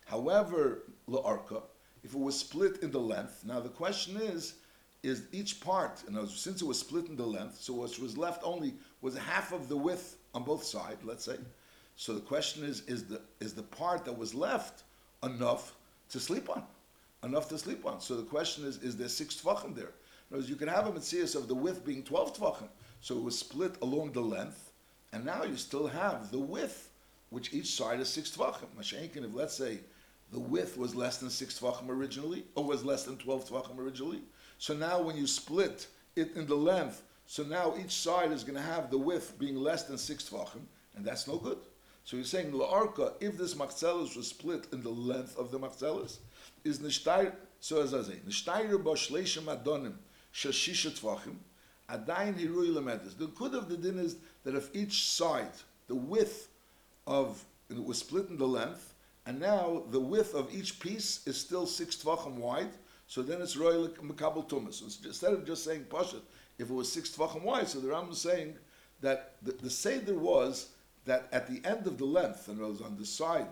[0.05, 1.61] However, la'arka,
[2.03, 4.55] if it was split in the length, now the question is,
[5.03, 8.41] is each part, and since it was split in the length, so what was left
[8.43, 11.37] only was half of the width on both sides, let's say.
[11.95, 14.83] So the question is, is the, is the part that was left
[15.23, 15.75] enough
[16.09, 16.63] to sleep on?
[17.23, 17.99] Enough to sleep on.
[18.01, 19.91] So the question is, is there six tvachim there?
[20.29, 22.67] Words, you can have a mitzvah of the width being 12 tvachim.
[22.99, 24.71] So it was split along the length,
[25.13, 26.89] and now you still have the width,
[27.29, 28.67] which each side is six tvachim.
[28.77, 29.79] Mashenkin, if let's say
[30.31, 34.21] the width was less than six tvachim originally, or was less than 12 tvachim originally,
[34.57, 38.55] so now when you split it in the length, so now each side is going
[38.55, 40.63] to have the width being less than six tvachim,
[40.95, 41.59] and that's no good.
[42.03, 46.17] So you're saying la'arka, if this machzelis was split in the length of the machzelis,
[46.63, 49.93] is nishtayr, so as I say, nishtayr ba adonim,
[50.37, 51.35] shashisha tvachim,
[51.89, 53.17] hirui lemedis.
[53.17, 55.51] The good of the din is that if each side,
[55.87, 56.49] the width
[57.07, 58.93] of, it was split in the length,
[59.25, 62.69] and now the width of each piece is still six tvachim wide,
[63.07, 64.75] so then it's royal mekabel tumas.
[64.75, 66.21] So Instead of just saying pashat,
[66.59, 68.55] if it was six tvachim wide, so the Ram is saying
[69.01, 70.69] that the, the seder was
[71.05, 73.47] that at the end of the length, and it was on the side,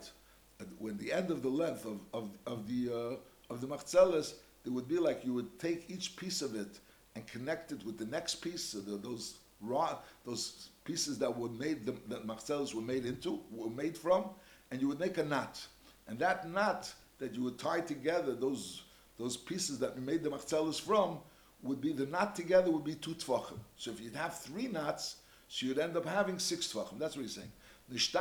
[0.77, 3.15] when the end of the length of, of, of the uh,
[3.53, 4.33] of the machzeles,
[4.65, 6.79] it would be like you would take each piece of it
[7.15, 8.71] and connect it with the next piece.
[8.71, 13.69] The, those raw, those pieces that were made, the, that machzeles were made into, were
[13.69, 14.25] made from,
[14.71, 15.65] and you would make a knot.
[16.07, 18.83] And that knot that you would tie together, those
[19.17, 21.19] those pieces that you made the machzeles from,
[21.63, 23.57] would be the knot together would be two tvachim.
[23.77, 26.99] So if you'd have three knots, so you'd end up having six tvachim.
[26.99, 27.51] That's what he's saying.
[27.91, 28.15] If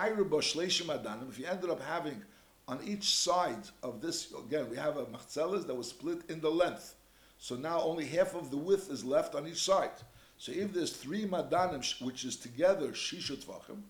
[1.39, 2.23] you ended up having
[2.67, 6.51] on each side of this, again, we have a machzeles that was split in the
[6.51, 6.95] length.
[7.39, 9.91] So now only half of the width is left on each side.
[10.39, 13.83] So if there's three madanim, which is together shisha tvachim,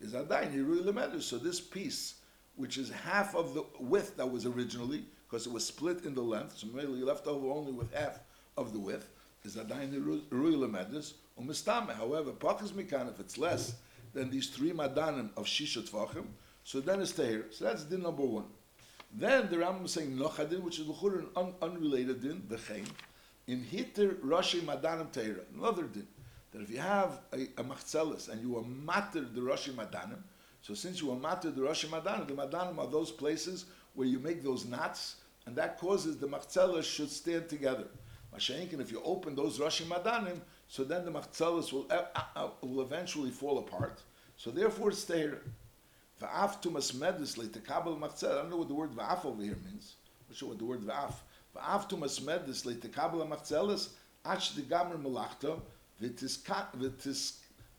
[0.00, 1.24] is adayin hirui lemedus.
[1.24, 2.14] So this piece,
[2.56, 6.22] which is half of the width that was originally, because it was split in the
[6.22, 8.20] length, so you left over only with half
[8.56, 9.08] of the width,
[9.44, 11.14] is adayin hirui lemedus.
[11.40, 13.74] Umistame, however, pachas mikan, if it's less
[14.14, 16.24] than these three madanim of shisha tvachim,
[16.64, 17.46] so then it's tahir.
[17.50, 18.46] So that's din number one.
[19.14, 22.88] Then the Rambam is saying nochadin, which is an un- unrelated din, v'chein,
[23.46, 25.40] in hitter rashi madanim tahira.
[25.54, 26.06] Another din
[26.52, 30.22] that if you have a, a machzelis and you are matter the rashi madanim,
[30.62, 34.18] so since you are matter the rashi madanim, the madanim are those places where you
[34.18, 37.88] make those knots, and that causes the machzelis should stand together.
[38.34, 42.04] Mashenkin, if you open those rashi madanim, so then the machzelis will, uh,
[42.34, 44.00] uh, will eventually fall apart.
[44.36, 45.04] So therefore it's.
[46.22, 48.30] Va'af tumas medis leitekabel machzel.
[48.30, 49.96] I don't know what the word va'af over here means.
[50.20, 51.14] I'm not sure what the word va'af.
[51.56, 53.88] Va'af tumas medis leitekabel machzelis
[54.24, 55.60] ach de gamer melachto
[56.00, 57.00] v'tiskanev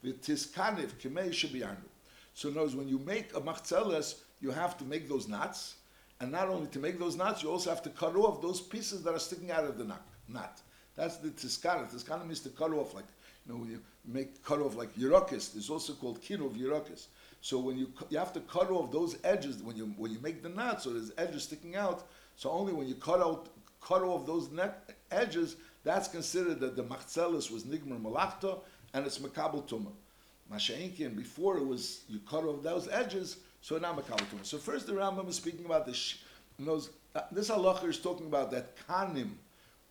[0.03, 1.87] k'mei shebiyanu.
[2.33, 5.75] So knows when you make a machzeles, you have to make those knots,
[6.19, 9.03] and not only to make those knots, you also have to cut off those pieces
[9.03, 9.85] that are sticking out of the
[10.27, 10.61] knot.
[10.95, 11.87] That's the tiskana.
[11.89, 13.05] Tiskana means to cut off, like
[13.47, 15.55] you know, you make cut off like yirakis.
[15.55, 17.07] It's also called kirov yirakis.
[17.43, 20.41] So when you you have to cut off those edges when you when you make
[20.41, 22.07] the knot, so there's edges sticking out.
[22.37, 23.49] So only when you cut out
[23.85, 28.59] cut off those neck edges, that's considered that the machzelis was nigmer malachta
[28.93, 29.91] and it's makabel tuma.
[30.49, 34.45] Masha'inkin before it was you cut off those edges, so now makabel tuma.
[34.45, 36.19] So first the Rambam is speaking about the sh-
[36.57, 39.31] those, uh, this halacha is talking about that kanim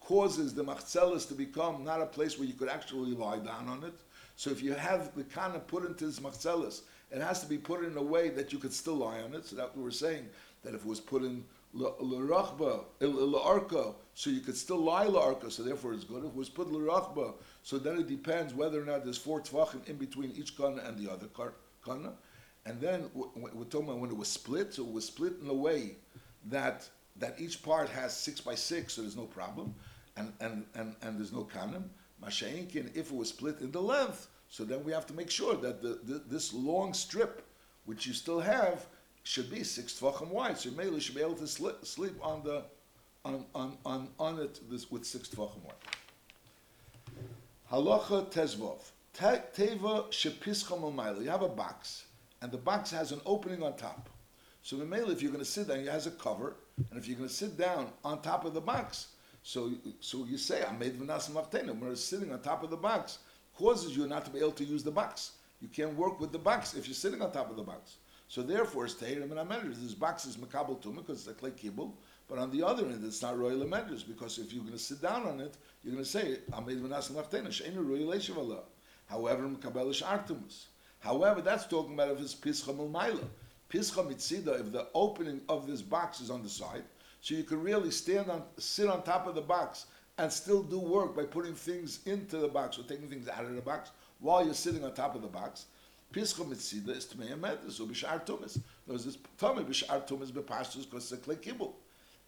[0.00, 3.84] causes the machzelis to become not a place where you could actually lie down on
[3.84, 4.00] it.
[4.36, 6.80] So if you have the kana put into this machzelis
[7.12, 9.46] it has to be put in a way that you could still lie on it.
[9.46, 10.28] So that we were saying
[10.62, 11.44] that if it was put in
[11.74, 16.24] l'rachba, l'arka, so you could still lie l'arka, so therefore it's good.
[16.24, 19.86] If it was put l'rachba, so then it depends whether or not there's four tvachim
[19.88, 21.26] in between each kana and the other
[21.84, 22.12] kana.
[22.64, 25.54] And then we're talking about when it was split, so it was split in a
[25.54, 25.96] way
[26.46, 29.74] that that each part has six by six, so there's no problem,
[30.16, 31.84] and and and, and there's no kanim.
[32.22, 35.54] Masha'inkin, if it was split in the length, so then we have to make sure
[35.54, 37.42] that the, the this long strip,
[37.86, 38.84] which you still have,
[39.22, 40.58] should be six tvachim wide.
[40.58, 42.62] So Mele should be able to sleep, on the
[43.24, 45.74] on on on, on it this with six tvachim wide.
[47.72, 48.82] Halacha tezvov.
[49.16, 51.24] Teva shepischam umayla.
[51.24, 52.04] You have a box,
[52.42, 54.10] and the box has an opening on top.
[54.62, 56.56] So the male, if you're going to sit down, it has a cover,
[56.90, 59.06] and if you're going to sit down on top of the box,
[59.42, 62.76] so so you say, "I made v'nas machtena." When it's sitting on top of the
[62.76, 63.16] box,
[63.56, 65.32] causes you not to be able to use the box.
[65.60, 67.96] You can't work with the box if you're sitting on top of the box.
[68.28, 69.78] So therefore, it's tehirim and amenders.
[69.78, 71.94] This box is makabel tumah because it's a clay kibble,
[72.28, 75.02] but on the other end, it's not royal amenders because if you're going to sit
[75.02, 78.60] down on it, you're going to say, "I made v'nas machtena." She'enu royal eshavala.
[79.06, 80.66] However, makabelish artumus.
[81.00, 83.28] However, that's talking about if it's pischam ulmaila.
[83.68, 86.84] Pischa mitzida, if the opening of this box is on the side,
[87.20, 89.86] so you can really stand on, sit on top of the box
[90.22, 93.56] and still do work by putting things into the box or taking things out of
[93.56, 95.64] the box while you're sitting on top of the box.
[96.12, 98.60] Pischa mitzida is tmei amedes or b'shar tumis.
[98.86, 101.74] There's this tummy b'shar tumis b'pashtus because it's a clay kibble.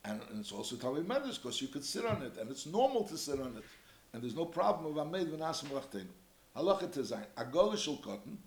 [0.05, 3.05] And, and it's also tummy medes because you could sit on it and it's normal
[3.05, 3.64] to sit on it.
[4.12, 6.09] And there's no problem of amed v'nasim lachtenu.
[6.57, 7.78] Halacha tezayin.
[7.78, 8.38] Shel katan,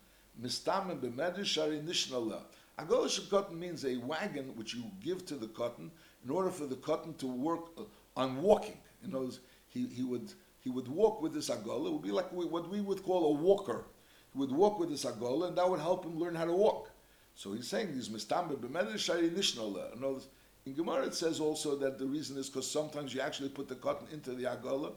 [0.43, 2.41] mistamim b'medes shari nishnallah.
[2.77, 5.89] Agola shel katan means a wagon which you give to the katan
[6.25, 7.69] in order for the katan to work
[8.17, 8.77] on walking.
[9.03, 9.39] In other words,
[9.69, 11.87] he, he would he would walk with this agola.
[11.87, 13.85] It would be like we, what we would call a walker.
[14.33, 16.89] He would walk with this agola, and that would help him learn how to walk.
[17.35, 19.95] So he's saying these mistambe b'medes shari nishnallah.
[19.95, 20.19] In other
[20.65, 23.75] in Gemara it says also that the reason is because sometimes you actually put the
[23.75, 24.91] katan into the agola,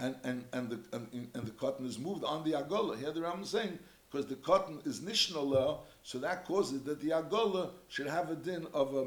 [0.00, 2.98] and, and, and, the, and, and the katan is moved on the agola.
[2.98, 3.78] Here the Ram is saying,
[4.10, 8.66] because the katan is nishnallah, so that causes that the agola should have a din
[8.74, 9.06] of a,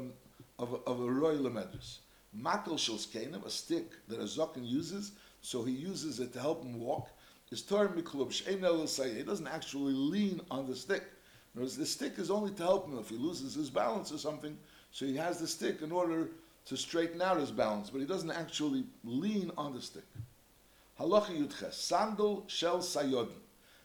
[0.58, 1.98] of a, of a royal medus.
[2.40, 6.80] Makel shelskenim, a stick that a zokin uses, so he uses it to help him
[6.80, 7.08] walk,
[7.50, 8.32] is torn miklub
[9.16, 11.04] He doesn't actually lean on the stick.
[11.54, 14.58] Words, the stick is only to help him if he loses his balance or something.
[14.90, 16.28] So he has the stick in order
[16.66, 20.04] to straighten out his balance, but he doesn't actually lean on the stick.
[21.00, 23.40] Halacha Yudches, sandal shel sayodin.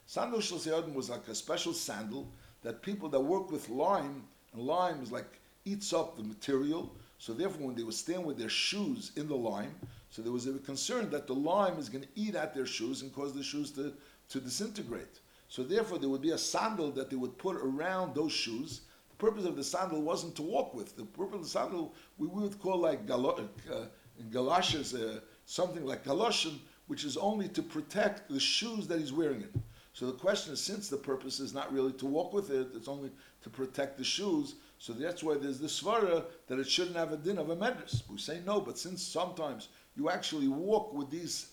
[0.05, 2.27] Sandal shel sayodin was like a special sandal
[2.63, 4.23] that people that work with lime,
[4.53, 6.93] and lime is like eats up the material.
[7.21, 9.75] So therefore, when they would stand with their shoes in the lime,
[10.09, 13.03] so there was a concern that the lime is going to eat at their shoes
[13.03, 13.93] and cause the shoes to,
[14.29, 15.19] to disintegrate.
[15.47, 18.81] So therefore, there would be a sandal that they would put around those shoes.
[19.11, 20.97] The purpose of the sandal wasn't to walk with.
[20.97, 23.85] The purpose of the sandal we would call like galo- uh,
[24.31, 26.57] galoshes, uh, something like galoshin,
[26.87, 29.53] which is only to protect the shoes that he's wearing it.
[29.93, 32.87] So the question is, since the purpose is not really to walk with it, it's
[32.87, 33.11] only
[33.43, 34.55] to protect the shoes.
[34.81, 38.01] So that's why there's this svara that it shouldn't have a din of a medras.
[38.09, 41.51] We say no, but since sometimes you actually walk with these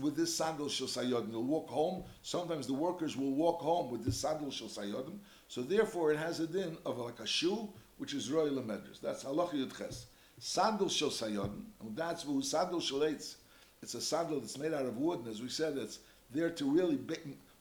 [0.00, 2.04] with this sandal shel sayodim, you'll walk home.
[2.22, 5.18] Sometimes the workers will walk home with this sandal shel sayodim.
[5.48, 9.02] So therefore, it has a din of like a shoe, which is royal medras.
[9.02, 10.06] That's halacha yudches.
[10.38, 13.02] Sandal shel sayodim, and that's who sandal shel.
[13.02, 13.36] It's
[13.82, 15.98] a sandal that's made out of wood, and as we said, it's
[16.30, 16.98] there to really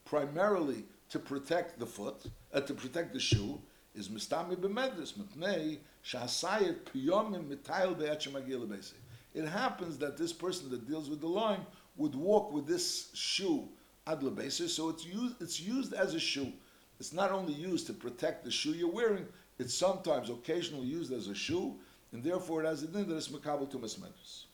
[0.05, 3.59] primarily to protect the foot, uh, to protect the shoe.
[3.95, 8.93] Is mistami b'medras mipnei shasayet piyomim mitayel be'etchem
[9.33, 11.65] It happens that this person that deals with the lime
[11.97, 13.69] would walk with this shoe
[14.07, 16.51] ad lebesis, so it's used, it's used as a shoe.
[16.99, 19.25] It's not only used to protect the shoe you're wearing,
[19.59, 21.75] it's sometimes occasionally used as a shoe,
[22.11, 24.45] and therefore it has a din that is makabel to mesmedus.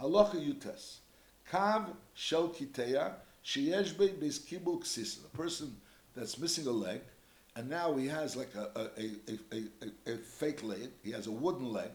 [0.00, 0.96] Halacha yutes.
[1.50, 3.14] Kav shel kiteya
[3.44, 5.22] sheyesh be kibul ksisa.
[5.22, 5.76] The person
[6.14, 7.00] that's missing a leg,
[7.56, 10.90] and now he has like a, a, a, a, fake leg.
[11.02, 11.90] He has a wooden leg.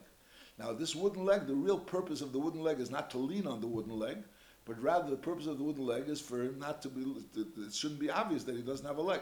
[0.57, 3.47] Now this wooden leg, the real purpose of the wooden leg is not to lean
[3.47, 4.17] on the wooden leg,
[4.65, 7.03] but rather the purpose of the wooden leg is for him not to be.
[7.35, 9.21] It shouldn't be obvious that he doesn't have a leg.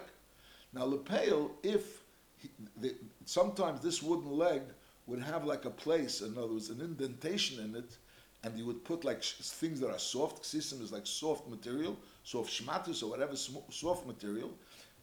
[0.74, 2.02] Now lepel, if
[2.38, 4.62] he, the, sometimes this wooden leg
[5.08, 7.98] would have like a place, in other words, an indentation in it,
[8.44, 10.44] and you would put like sh- things that are soft.
[10.44, 14.52] Ksisim is like soft material, soft shmatus or whatever sm- soft material,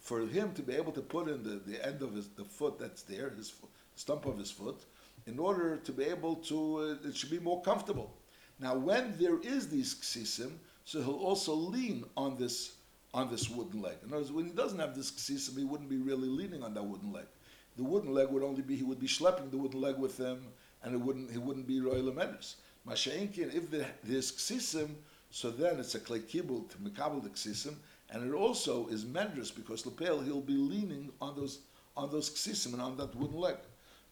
[0.05, 2.79] for him to be able to put in the, the end of his the foot
[2.79, 4.85] that's there, his foot, stump of his foot,
[5.27, 8.13] in order to be able to, uh, it should be more comfortable.
[8.61, 10.53] Now, when there is these ksisim,
[10.85, 12.75] so he'll also lean on this
[13.15, 13.95] on this wooden leg.
[14.03, 16.75] In other words, when he doesn't have this ksisim, he wouldn't be really leaning on
[16.75, 17.27] that wooden leg.
[17.77, 20.45] The wooden leg would only be he would be schlepping the wooden leg with him,
[20.83, 22.57] and it wouldn't he wouldn't be royal amendments.
[22.87, 24.91] Masha'inkin, if there, there's ksisim,
[25.31, 27.77] so then it's a klei to mikabel the ksisim,
[28.15, 31.59] And it also is medrus because lapel he'll be leaning on those
[31.97, 33.57] on those ksisim and on that wooden leg.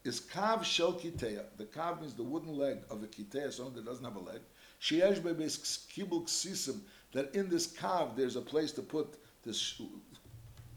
[0.03, 1.45] Is kav shel kiteya.
[1.57, 4.41] The kav means the wooden leg of a kiteya, someone that doesn't have a leg.
[4.81, 6.81] Sheyesh bebes kibul ksisim.
[7.13, 9.81] That in this kav there's a place to put this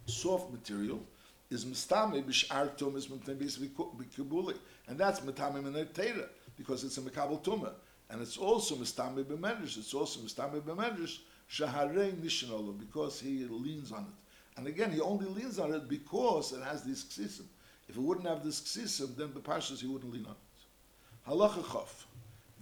[0.05, 1.01] soft material.
[1.49, 4.55] Is mistame b'shar tumas b'kibuli,
[4.87, 7.73] and that's mitame minetera because it's a mekabel tumah,
[8.11, 9.79] and it's also mistame b'medrish.
[9.79, 11.19] It's also mistame b'medrish
[11.51, 14.57] shaharei nishinolo because he leans on it.
[14.57, 17.45] And again, he only leans on it because it has this ksisim.
[17.87, 21.29] If it wouldn't have this ksisim, then the pashas he wouldn't lean on it.
[21.29, 22.05] Halacha chof.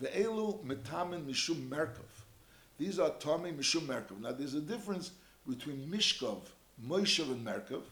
[0.02, 2.00] Ve'elu metamin mishum merkov.
[2.80, 4.20] These are tami mishum merkov.
[4.20, 5.12] Now there's a difference
[5.48, 6.42] between mishkov,
[6.86, 7.84] moishav, and merkov.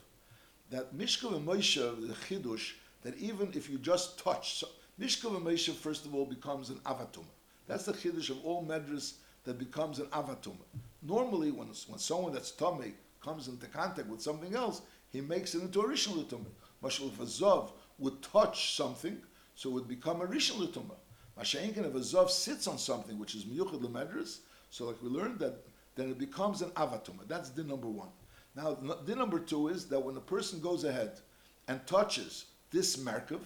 [0.72, 2.74] That mishkov and moishav, the chidush,
[3.04, 4.68] that even if you just touch, so,
[5.00, 7.26] mishkov and moishav first of all becomes an avatum.
[7.68, 9.14] That's the chidush of all medras
[9.44, 10.58] that becomes an avatum.
[11.02, 15.62] Normally, when, when someone that's tummy comes into contact with something else, he makes it
[15.62, 16.46] into a rishon l'tumah.
[16.84, 19.18] Mashal if a zav would touch something,
[19.56, 20.96] so it would become a rishon l'tumah.
[21.40, 24.40] Masha'inkin if a zav sits on something which is miyuchad l'medras,
[24.70, 25.66] so like we learned that,
[25.96, 27.28] then it becomes an avatuma.
[27.28, 28.10] That's the number one.
[28.56, 31.20] Now, the number two is that when a person goes ahead
[31.68, 33.42] and touches this merkav,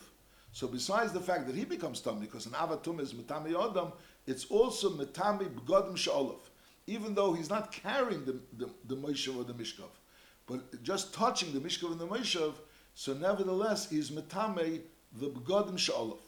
[0.52, 3.92] so besides the fact that he becomes tam, because an avatum is metami adam,
[4.28, 6.40] it's also metami b'godim sha'olov
[6.88, 9.90] even though he's not carrying the, the, the Moshev or the Mishkav.
[10.48, 12.54] But just touching the Mishkav and the Moshev,
[12.94, 14.82] so nevertheless, he's Metame,
[15.20, 16.20] the Begodim Sha'olov.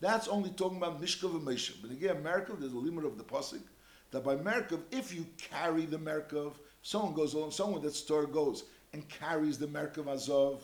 [0.00, 1.76] That's only talking about Mishkav and Moshev.
[1.82, 3.62] But again, Merkav, there's a limit of the Pasik,
[4.10, 8.64] that by Merkav, if you carry the Merkav, someone goes along, someone that store goes
[8.92, 10.62] and carries the Merkav Azov,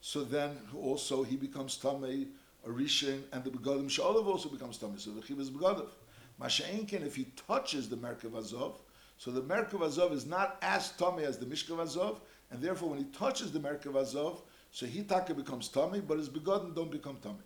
[0.00, 2.28] so then also he becomes Tamei,
[2.66, 4.98] a Rishon, and the Begodim Sha'olov also becomes Tamei.
[4.98, 5.86] So the Chiv is Begodim.
[6.40, 8.80] Masha'inkin, if he touches the Merkav Azov,
[9.18, 12.20] so the Merkav Azov is not as tummy as the Mishkav Azov,
[12.50, 16.28] and therefore when he touches the Merkav Azov, so he taka becomes tummy, but his
[16.28, 17.38] begotten don't become tummy.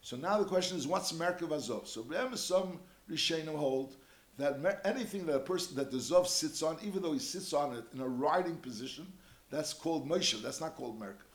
[0.00, 1.88] So now the question is, what's Merkav Azov?
[1.88, 2.04] So
[2.34, 3.96] some Rishenim hold
[4.38, 7.74] that anything that a person that the Zov sits on, even though he sits on
[7.74, 9.06] it in a riding position,
[9.50, 10.40] that's called Moshe.
[10.42, 11.26] That's not called Merkav.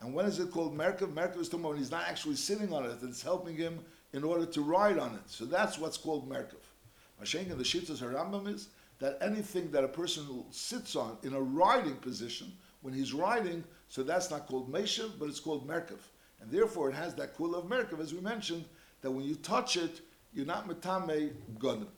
[0.00, 1.12] And when is it called Merkav?
[1.12, 3.80] Merkav is about when he's not actually sitting on it, it's helping him
[4.12, 5.22] in order to ride on it.
[5.26, 6.62] So that's what's called Merkav.
[7.22, 8.68] Mashenka, the Shittas Harambam is
[9.00, 12.52] that anything that a person sits on in a riding position,
[12.82, 15.98] when he's riding, so that's not called Meshav, but it's called Merkav.
[16.40, 18.64] And therefore it has that kula of Merkav, as we mentioned,
[19.02, 20.00] that when you touch it,
[20.32, 21.88] you're not metame gonim.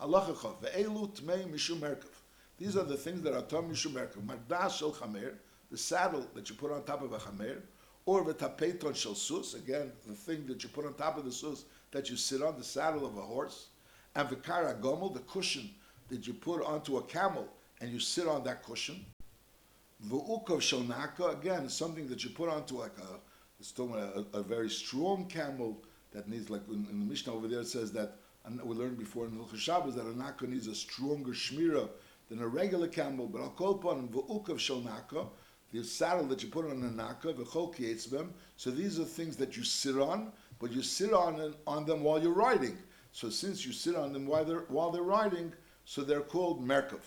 [0.00, 2.10] Halachachav, ve'elu tmei mishum Merkav.
[2.58, 4.22] These are the things that are tam mishum Merkav.
[4.26, 5.34] Mardas shel chamer,
[5.70, 7.60] the saddle that you put on top of a chamer,
[8.06, 11.64] or v'tapeton shel sus, again, the thing that you put on top of the sus,
[11.90, 13.68] that you sit on, the saddle of a horse,
[14.14, 15.70] and v'kara gomel, the cushion
[16.08, 17.48] that you put onto a camel
[17.80, 19.04] and you sit on that cushion.
[20.06, 23.18] V'ukov shonaka, again, something that you put onto like a,
[23.58, 25.82] it's talking a, a, very strong camel
[26.12, 28.98] that needs, like in, in, the Mishnah over there, it says that, and we learned
[28.98, 31.88] before in Hilchah Shabbos, that a naka needs a stronger shmira
[32.28, 35.26] than a regular camel, but I'll call upon v'ukov shonaka,
[35.80, 39.64] the saddle that you put on a naka, v'chol so these are things that you
[39.64, 42.78] sit on, but you sit on, on them while you're riding.
[43.12, 45.52] So since you sit on them while they're, while they're riding,
[45.84, 47.04] so they're called Merkov.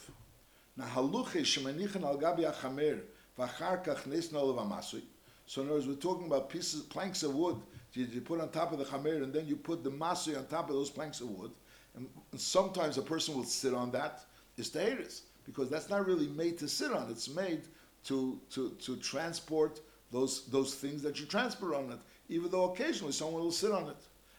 [0.75, 1.65] Now, haluche
[2.03, 3.01] al gabi achamer
[3.37, 5.01] v'achar kach.
[5.45, 7.61] So in other words, we're talking about pieces, planks of wood
[7.97, 10.45] you, you put on top of the chamer, and then you put the masui on
[10.45, 11.51] top of those planks of wood.
[11.95, 14.25] And, and sometimes a person will sit on that.
[14.57, 17.09] It's teheris, because that's not really made to sit on.
[17.09, 17.63] It's made
[18.07, 19.81] to, to, to transport
[20.11, 21.99] those, those things that you transport on it,
[22.29, 23.97] even though occasionally someone will sit on it.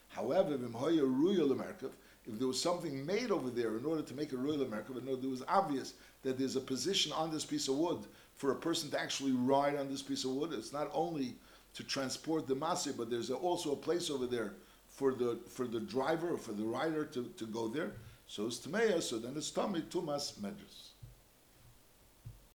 [0.09, 4.91] However, if there was something made over there in order to make a royal America,
[4.93, 5.93] but no, it was obvious
[6.23, 7.99] that there's a position on this piece of wood
[8.35, 10.51] for a person to actually ride on this piece of wood.
[10.53, 11.35] It's not only
[11.75, 14.53] to transport the masih, but there's also a place over there
[14.87, 17.91] for the for the driver or for the rider to, to go there.
[18.27, 20.88] So it's Tameya, so then it's Tami Tumas Medras.